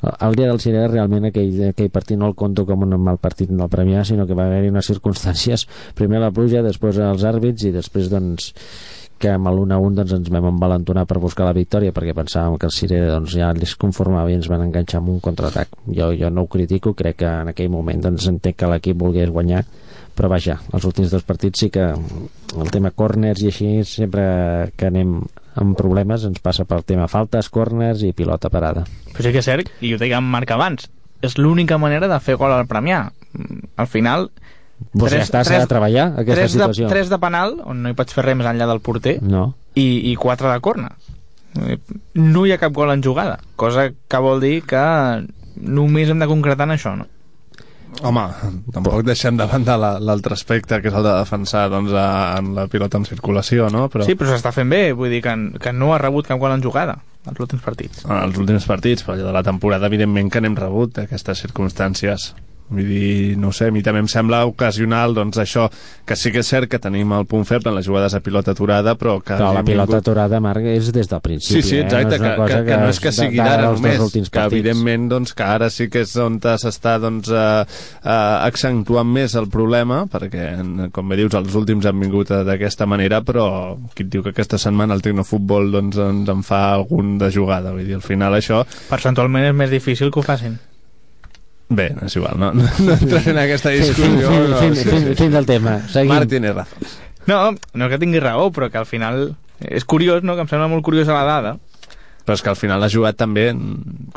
[0.00, 3.50] El dia del Cirera realment aquell, aquell partit no el conto com un mal partit
[3.50, 5.66] del Premià sinó que va haver-hi unes circumstàncies.
[5.98, 8.52] Primer la pluja, després els àrbits i després doncs
[9.20, 12.56] que amb l'1 a 1 doncs, ens vam envalentonar per buscar la victòria perquè pensàvem
[12.58, 16.10] que el Cirera doncs, ja els conformava i ens van enganxar amb un contraatac jo,
[16.16, 19.64] jo no ho critico, crec que en aquell moment doncs, entenc que l'equip volgués guanyar
[20.16, 24.24] però vaja, els últims dos partits sí que el tema corners i així sempre
[24.76, 25.20] que anem
[25.60, 29.48] amb problemes ens passa pel tema faltes, corners i pilota parada Però sí que és
[29.48, 30.88] cert, i ho deia en Marc abans,
[31.20, 33.02] és l'única manera de fer gol al Premià.
[33.76, 34.30] Al final,
[34.92, 36.86] Pues ja està, s'ha de treballar aquesta tres situació.
[36.88, 39.54] De, tres de penal, on no hi pots fer res més enllà del porter, No.
[39.74, 40.90] i, i quatre de corna.
[42.14, 44.82] No hi ha cap gol en jugada, cosa que vol dir que
[45.60, 47.06] només hem de concretar en això, no?
[48.06, 48.22] Home,
[48.72, 52.52] tampoc deixem de banda la- l'altre aspecte, que és el de defensar doncs, a, en
[52.54, 53.88] la pilota en circulació, no?
[53.90, 56.52] Però Sí, però s'està fent bé, vull dir que, que no ha rebut cap gol
[56.54, 58.04] en jugada als últims partits.
[58.06, 62.30] en els últims partits, però de la temporada, evidentment que n'hem rebut aquestes circumstàncies.
[62.70, 65.66] Vull dir, no ho sé, a mi també em sembla ocasional, doncs això,
[66.06, 68.52] que sí que és cert que tenim el punt feble en les jugades a pilota
[68.54, 69.34] aturada, però que...
[69.34, 71.62] Però la pilota vingut- aturada, Marc, és des del principi.
[71.62, 71.84] Sí, sí, eh?
[71.84, 74.38] exacte, és que, una cosa que, que no és que sigui d'ara només, que partits.
[74.46, 77.66] evidentment doncs, que ara sí que és on s'està doncs, eh,
[78.04, 78.14] eh,
[78.46, 80.46] accentuant més el problema, perquè,
[80.94, 84.30] com bé dius, els últims han vingut eh, d'aquesta manera, però qui et diu que
[84.34, 88.38] aquesta setmana el Tecnofutbol doncs, ens en fa algun de jugada, vull dir, al final
[88.38, 90.58] això Percentualment és més difícil que ho facin.
[91.70, 94.08] Bé, és igual, no, no, no entraré en aquesta discussió.
[94.10, 95.14] fin, no, fin, sí, fin, sí.
[95.20, 95.76] fin del tema.
[95.88, 96.10] Seguim.
[96.10, 96.88] Marc tiene razón.
[97.30, 100.66] No, no que tingui raó, però que al final és curiós, no?, que em sembla
[100.72, 101.52] molt curiosa la dada.
[102.26, 103.52] Però és que al final ha jugat també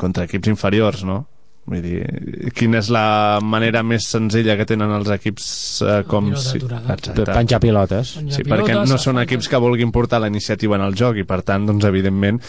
[0.00, 1.24] contra equips inferiors, no?
[1.64, 5.46] Vull dir, quina és la manera més senzilla que tenen els equips
[5.80, 6.58] eh, com Pilota si...
[6.60, 7.24] Exacte.
[7.24, 8.10] Penjar pilotes.
[8.18, 11.16] Penjar Sí, perquè pilotes, no són equips que vulguin portar la iniciativa en el joc
[11.16, 12.40] i per tant, doncs, evidentment,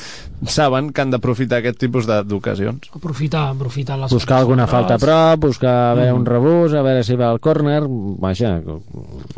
[0.51, 2.89] saben que han d'aprofitar aquest tipus de- d'ocasions.
[2.93, 6.17] Aprofitar, aprofitar les buscar alguna falta a prop, buscar a veure Mm.
[6.19, 8.59] un rebús, a veure si va al córner, vaja,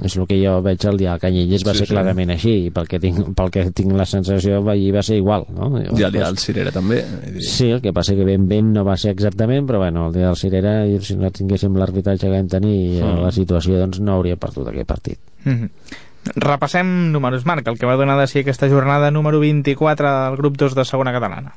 [0.03, 1.93] és el que jo veig el dia al Canyelles va Sí, ser sí.
[1.93, 5.45] clarament així, i pel que tinc, pel que tinc la sensació ahir va ser igual,
[5.53, 5.69] no?
[5.80, 7.03] I el dia del Cirera també.
[7.45, 10.28] Sí, el que passa que ben ben no va ser exactament, però bueno, el dia
[10.28, 13.24] del Cirera, si no tinguéssim l'arbitratge que vam tenir, mm.
[13.24, 15.20] la situació doncs no hauria perdut aquest partit.
[15.45, 15.70] Mhm.
[16.36, 20.57] Repassem números, Marc, el que va donar de si aquesta jornada número 24 del grup
[20.57, 21.55] 2 de segona catalana.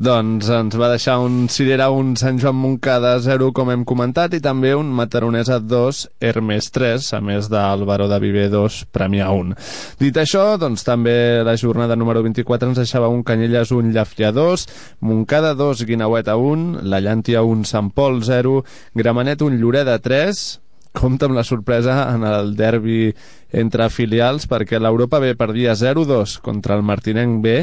[0.00, 4.40] Doncs ens va deixar un Cirera, un Sant Joan Montcada 0, com hem comentat, i
[4.42, 9.52] també un Mataronesa 2, Hermes 3, a més del Baró de Viver 2, Premià 1.
[10.00, 14.66] Dit això, doncs també la jornada número 24 ens deixava un Canyelles 1, Llafia 2,
[15.04, 18.64] Montcada 2, Guinaueta 1, La Llàntia 1, Sant Pol 0,
[18.96, 20.61] Gramenet 1, Lloreda 3,
[20.92, 23.10] compta amb la sorpresa en el derbi
[23.52, 27.60] entre filials perquè l'Europa B perdia 0-2 contra el Martinenc B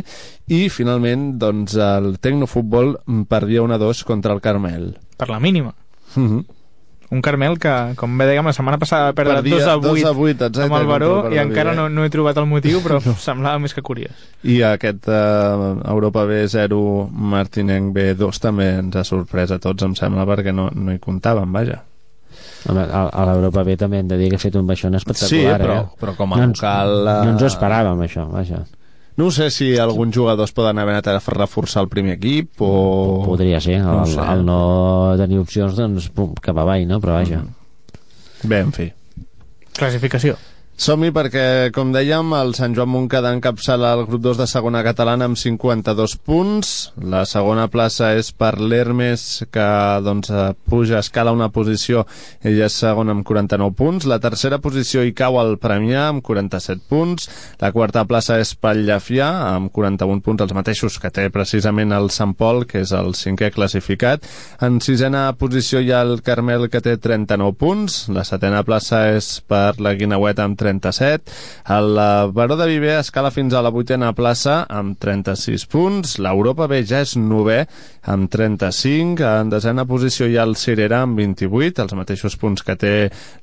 [0.54, 2.98] i finalment doncs, el Tecnofutbol
[3.30, 4.96] perdia 1-2 contra el Carmel.
[5.18, 5.76] Per la mínima.
[6.16, 6.46] Mm -hmm.
[7.12, 9.88] Un Carmel que, com bé dèiem, la setmana passada va perdre Perdia 2 a 8,
[9.88, 11.76] 2 a 8, exacte, amb el Baró i encara Viver.
[11.76, 14.14] no, no he trobat el motiu, però semblava més que curiós.
[14.44, 19.82] I aquest eh, Europa B 0, Martinenc B 2 també ens ha sorprès a tots,
[19.84, 21.82] em sembla, perquè no, no hi comptàvem, vaja.
[22.68, 25.30] Home, a, a l'Europa B també hem de dir que ha fet un baixón espectacular,
[25.58, 25.86] Sí, però- eh?
[26.02, 28.66] però com a no ens, local, eh, No ens ho esperàvem, això, vaja.
[29.20, 33.24] No sé si alguns jugadors poden haver anat a reforçar el primer equip o...
[33.26, 34.20] Podria ser, No el, sé.
[34.34, 34.60] el no
[35.20, 37.00] tenir opcions, doncs, pum, cap avall, no?
[37.04, 37.42] Però vaja.
[38.44, 38.92] Bé, en fi.
[39.76, 40.36] Classificació.
[40.80, 41.42] Som-hi perquè,
[41.76, 46.14] com dèiem, el Sant Joan Montcada encapçala el grup 2 de segona catalana amb 52
[46.24, 46.70] punts.
[47.04, 49.66] La segona plaça és per l'Hermes, que
[50.06, 52.06] doncs, eh, puja, escala una posició,
[52.40, 54.08] ella és segona amb 49 punts.
[54.08, 57.28] La tercera posició hi cau el Premià amb 47 punts.
[57.60, 62.08] La quarta plaça és pel Llafià amb 41 punts, els mateixos que té precisament el
[62.10, 64.24] Sant Pol, que és el cinquè classificat.
[64.64, 68.00] En sisena posició hi ha el Carmel, que té 39 punts.
[68.08, 71.34] La setena plaça és per la Guinaueta amb 37.
[71.76, 76.18] El eh, Baró de Viver escala fins a la vuitena plaça amb 36 punts.
[76.22, 77.64] L'Europa B ja és novè
[78.10, 79.26] amb 35.
[79.26, 82.94] En desena posició hi ha el Cirera amb 28, els mateixos punts que té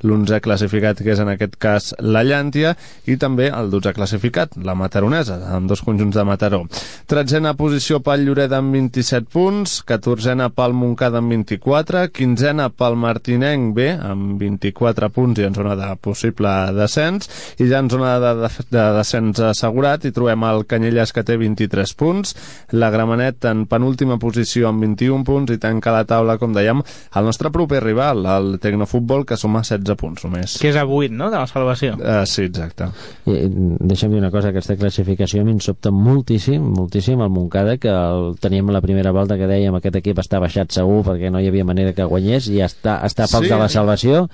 [0.03, 2.75] l'11 classificat, que és en aquest cas la Llàntia,
[3.07, 6.65] i també el 12 classificat, la Mataronesa, amb dos conjunts de Mataró.
[7.07, 13.75] Tretzena posició pel Lloreda amb 27 punts, catorzena pel Montcada amb 24, quinzena pel Martinenc
[13.77, 17.16] B amb 24 punts i en zona de possible descens,
[17.63, 21.37] i ja en zona de, de, de descens assegurat hi trobem el Canyelles que té
[21.41, 22.35] 23 punts,
[22.77, 26.83] la Gramenet en penúltima posició amb 21 punts i tanca la taula, com dèiem,
[27.17, 30.57] el nostre proper rival, el Tecnofutbol, que suma 16 punts només.
[30.61, 31.95] Que és a 8, no?, de la salvació.
[31.97, 32.89] Uh, sí, exacte.
[33.27, 33.39] I,
[33.81, 37.91] deixa'm dir una cosa, aquesta classificació a mi em sobta moltíssim, moltíssim el Montcada, que
[37.93, 41.49] el, teníem la primera volta que dèiem aquest equip està baixat segur perquè no hi
[41.51, 43.51] havia manera que guanyés i està, està a poc Sí.
[43.53, 44.27] de la salvació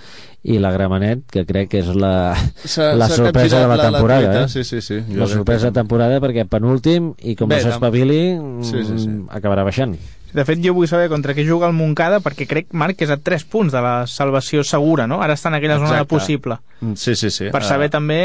[0.42, 4.40] i la Gramenet, que crec que és la, la sorpresa de la capgirat temporada, truita,
[4.44, 4.48] eh?
[4.50, 4.98] Sí, sí, sí.
[5.06, 8.18] Jo la sorpresa de temporada perquè penúltim i com Bé, no s'espavili
[8.66, 9.08] sí, sí, sí.
[9.08, 9.94] mm, acabarà baixant
[10.32, 13.10] De fet, jo vull saber contra què juga el Montcada, perquè crec, Marc, que és
[13.12, 15.20] a 3 punts de la salvació segura, no?
[15.20, 16.14] Ara està en aquella zona de Exacte.
[16.16, 16.56] possible.
[16.96, 17.50] Sí, sí, sí.
[17.52, 18.20] Per saber Eh, també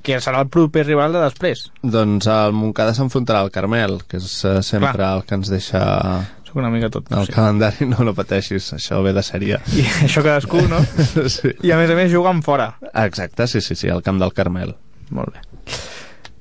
[0.00, 1.66] que serà el proper rival de després.
[1.82, 5.10] Doncs el Montcada s'enfrontarà al Carmel, que és eh, sempre Clar.
[5.18, 5.82] el que ens deixa
[6.50, 7.06] Soc una mica tot.
[7.14, 7.32] el sí.
[7.32, 9.60] calendari, no no pateixis, això ve de sèrie.
[9.70, 10.80] I això cadascú, no?
[11.36, 11.52] sí.
[11.62, 12.72] I a més a més juguen fora.
[12.90, 14.74] Exacte, sí, sí, sí, al camp del Carmel.
[15.14, 15.44] Molt bé.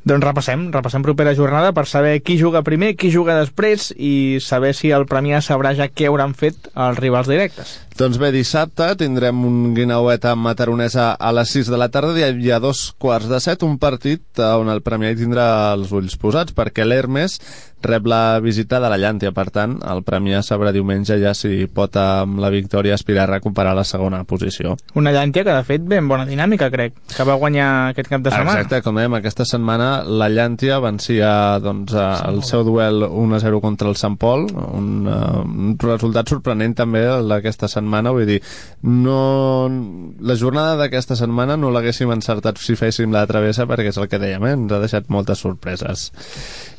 [0.10, 4.74] Doncs repassem, repassem propera jornada per saber qui juga primer, qui juga després i saber
[4.74, 7.76] si el Premià sabrà ja què hauran fet els rivals directes.
[8.00, 12.52] Doncs bé, dissabte tindrem un Guinauet amb Mataronesa a les 6 de la tarda i
[12.56, 16.56] ha dos quarts de set, un partit eh, on el Premià tindrà els ulls posats,
[16.56, 17.36] perquè l'Hermes
[17.84, 21.96] rep la visita de la Llàntia, per tant, el Premià sabrà diumenge ja si pot
[22.00, 24.76] amb la victòria aspirar a recuperar la segona posició.
[25.00, 28.32] Una llàntia que, de fet, ben bona dinàmica, crec, que va guanyar aquest cap de
[28.32, 28.60] setmana.
[28.60, 31.32] Exacte, com dèiem, aquesta setmana la Llàntia vencia
[31.64, 36.76] doncs, eh, el seu duel 1-0 contra el Sant Pol, un, uh, un resultat sorprenent
[36.80, 38.40] també d'aquesta setmana, vull dir,
[38.84, 39.70] no...
[40.20, 44.20] la jornada d'aquesta setmana no l'haguéssim encertat si féssim la travessa perquè és el que
[44.22, 44.54] dèiem, eh?
[44.58, 46.10] ens ha deixat moltes sorpreses.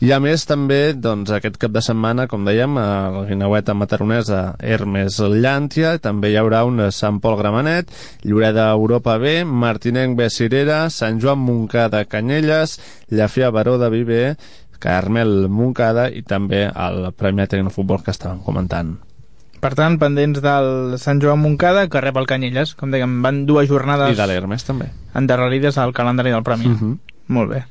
[0.00, 4.40] I a més també, doncs, aquest cap de setmana, com dèiem, el Guinauet a Mataronesa,
[4.60, 7.92] Hermes Llàntia, també hi haurà un Sant Pol Gramenet,
[8.24, 12.78] Lloreda Europa B, Martinenc B Cirera, Sant Joan Montcada Canyelles,
[13.10, 14.26] Llafia Baró de Viver,
[14.80, 18.96] Carmel Montcada i també el Premi Tecnofutbol que estàvem comentant.
[19.60, 22.74] Per tant, pendents del Sant Joan Moncada, que rep el Canyelles.
[22.74, 24.90] Com dèiem, van dues jornades I de l'Hermes també.
[25.14, 26.66] endarrerides al calendari del Premi.
[26.66, 26.98] Uh -huh.
[27.28, 27.64] Molt bé.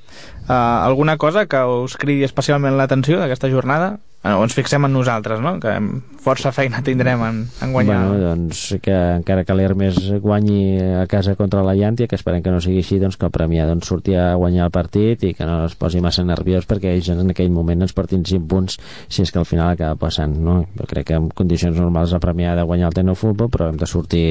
[0.47, 0.53] Uh,
[0.85, 3.99] alguna cosa que us cridi especialment l'atenció d'aquesta jornada?
[4.21, 5.53] Bueno, ens fixem en nosaltres, no?
[5.63, 5.71] Que
[6.19, 7.99] força feina tindrem en, en guanyar.
[8.09, 12.51] Bueno, doncs que encara que l'Hermes guanyi a casa contra la Llàntia, que esperem que
[12.51, 15.47] no sigui així, doncs que el Premià doncs, surti a guanyar el partit i que
[15.47, 18.75] no es posi massa nerviós perquè ells en aquell moment ens portin 5 punts
[19.07, 20.65] si és que al final acaba passant, no?
[20.75, 23.71] Jo crec que en condicions normals el Premià ha de guanyar el Teno Futbol, però
[23.71, 24.27] hem de sortir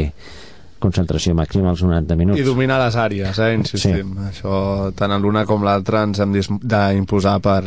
[0.83, 2.41] concentració màxima als 90 minuts.
[2.41, 4.15] I dominar les àrees, eh, insistim.
[4.15, 4.27] Sí.
[4.31, 4.57] Això,
[4.99, 7.63] tant en l'una com l'altra, ens hem d'imposar per,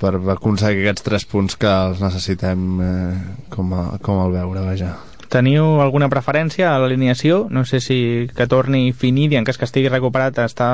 [0.00, 3.16] per aconseguir aquests tres punts que els necessitem eh,
[3.54, 4.94] com, a, com el veure, vaja.
[5.34, 7.48] Teniu alguna preferència a l'alineació?
[7.50, 7.96] No sé si
[8.36, 10.68] que torni Finidi, en cas que estigui recuperat, està,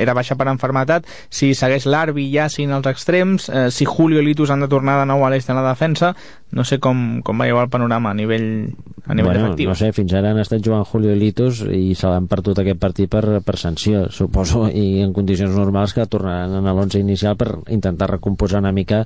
[0.00, 4.24] era baixa per enfermetat, si segueix l'Arbi i Yassin als extrems, eh, si Julio i
[4.24, 6.14] Litus han de tornar de nou a l'est en la defensa,
[6.52, 8.70] no sé com, com veieu el panorama a nivell,
[9.04, 9.70] a nivell bueno, efectiu.
[9.70, 12.78] no sé, fins ara han estat jugant Julio i Litos i se l'han perdut aquest
[12.82, 17.50] partit per, per sanció, suposo, i en condicions normals que tornaran a l'11 inicial per
[17.74, 19.02] intentar recomposar una mica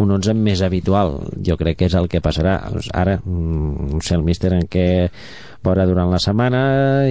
[0.00, 1.20] un 11 més habitual.
[1.46, 2.58] Jo crec que és el que passarà.
[2.92, 4.88] Ara, mm, no sé, el míster en què
[5.64, 6.60] veurà durant la setmana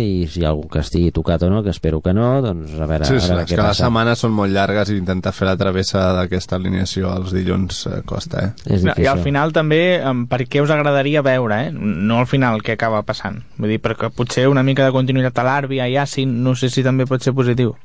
[0.01, 2.73] i si hi ha algú que estigui tocat o no, que espero que no, doncs
[2.81, 3.83] a veure, Sí, a sí, veure és què que les passa.
[3.85, 8.45] setmanes són molt llargues i intentar fer la travessa d'aquesta alineació els dilluns eh, costa,
[8.47, 8.53] eh?
[8.73, 9.07] És I difícil.
[9.11, 9.81] al final també,
[10.29, 11.71] per què us agradaria veure, eh?
[11.73, 13.41] no al final què acaba passant.
[13.57, 16.83] Vull dir, perquè potser una mica de continuïtat a l'Arbi, a Yassin, no sé si
[16.83, 17.75] també pot ser positiu.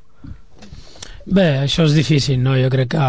[1.24, 2.52] Bé, això és difícil, no?
[2.60, 3.04] Jo crec que,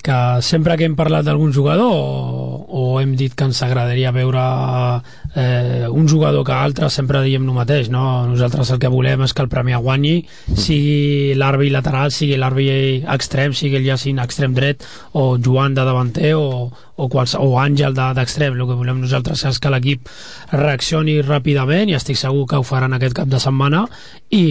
[0.00, 4.44] que sempre que hem parlat d'algun jugador o, o hem dit que ens agradaria veure
[5.36, 8.24] eh, un jugador que altre, sempre diem el mateix, no?
[8.30, 10.16] Nosaltres el que volem és que el Premià guanyi,
[10.56, 12.70] sigui l'arbi lateral, sigui l'arbi
[13.04, 17.94] extrem, sigui el Jacint extrem dret, o Joan de davanter, o, o, quals, o Àngel
[17.96, 18.56] de- d'extrem.
[18.58, 20.08] El que volem nosaltres és que l'equip
[20.52, 23.84] reaccioni ràpidament i estic segur que ho faran aquest cap de setmana
[24.34, 24.44] i,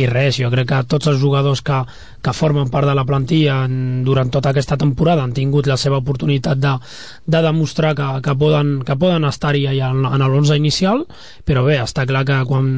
[0.00, 1.80] i res, jo crec que tots els jugadors que,
[2.24, 5.98] que formen part de la plantilla en, durant tota aquesta temporada han tingut la seva
[6.00, 6.72] oportunitat de,
[7.26, 11.04] de demostrar que, que poden, que poden estar-hi en, en l'11 inicial,
[11.44, 12.70] però bé, està clar que quan,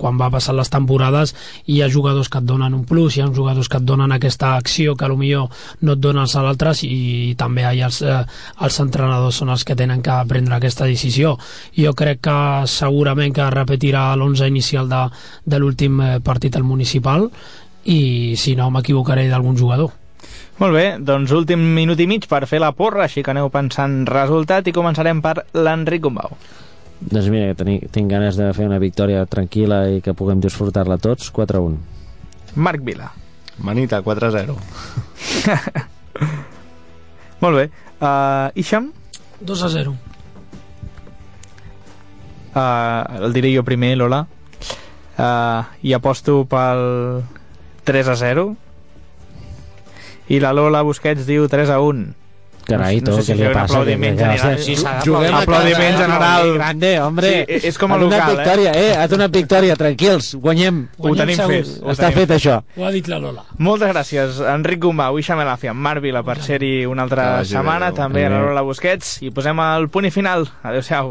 [0.00, 1.34] quan va passant les temporades
[1.66, 4.54] hi ha jugadors que et donen un plus, hi ha jugadors que et donen aquesta
[4.56, 5.44] acció que potser
[5.84, 8.20] no et donen els altres i també hi ha els, eh,
[8.66, 11.34] els entrenadors són els que tenen que prendre aquesta decisió.
[11.76, 12.38] Jo crec que
[12.70, 15.02] segurament que repetirà l'11 inicial de,
[15.44, 17.28] de l'últim eh, partit al municipal
[17.84, 19.92] i si no m'equivocaré d'algun jugador.
[20.62, 24.04] Molt bé, doncs últim minut i mig per fer la porra, així que aneu pensant
[24.06, 26.36] resultat i començarem per l'Enric Gombau.
[27.00, 31.32] Doncs mira, tinc, tinc ganes de fer una victòria tranquil·la i que puguem disfrutar-la tots,
[31.34, 31.74] 4-1.
[32.54, 33.10] Marc Vila.
[33.66, 34.54] Manita, 4-0.
[37.42, 37.66] Molt bé.
[38.00, 38.92] Uh, Ixam?
[39.40, 39.94] 2 a 0.
[42.54, 44.26] Uh, el diré jo primer, Lola.
[45.18, 47.24] Uh, I aposto pel
[47.84, 48.56] 3 a 0.
[50.28, 52.23] I la Lola Busquets diu 3 a 1.
[52.64, 53.74] Carai, No sé no si què li passa?
[53.74, 54.58] aplaudiment general.
[54.58, 56.52] Sí, Juguem Aplaudiment general.
[56.54, 57.32] Grande, hombre.
[57.46, 58.36] Sí, és com a local, eh?
[58.36, 58.96] victòria, eh?
[58.96, 60.88] Ha donat victòria, tranquils, guanyem.
[60.98, 61.52] Ho tenim segur.
[61.52, 61.82] fet.
[61.82, 62.62] Ho Està tenim fet això.
[62.76, 63.44] Ho ha dit la Lola.
[63.58, 67.96] Moltes gràcies, Enric Gombau, Ixam Elafia, Marc Vila, per ser-hi una altra bé, setmana, adéu.
[68.02, 68.48] també a la Adéu.
[68.48, 70.48] Lola Busquets, i posem el punt i final.
[70.62, 71.10] Adéu-siau.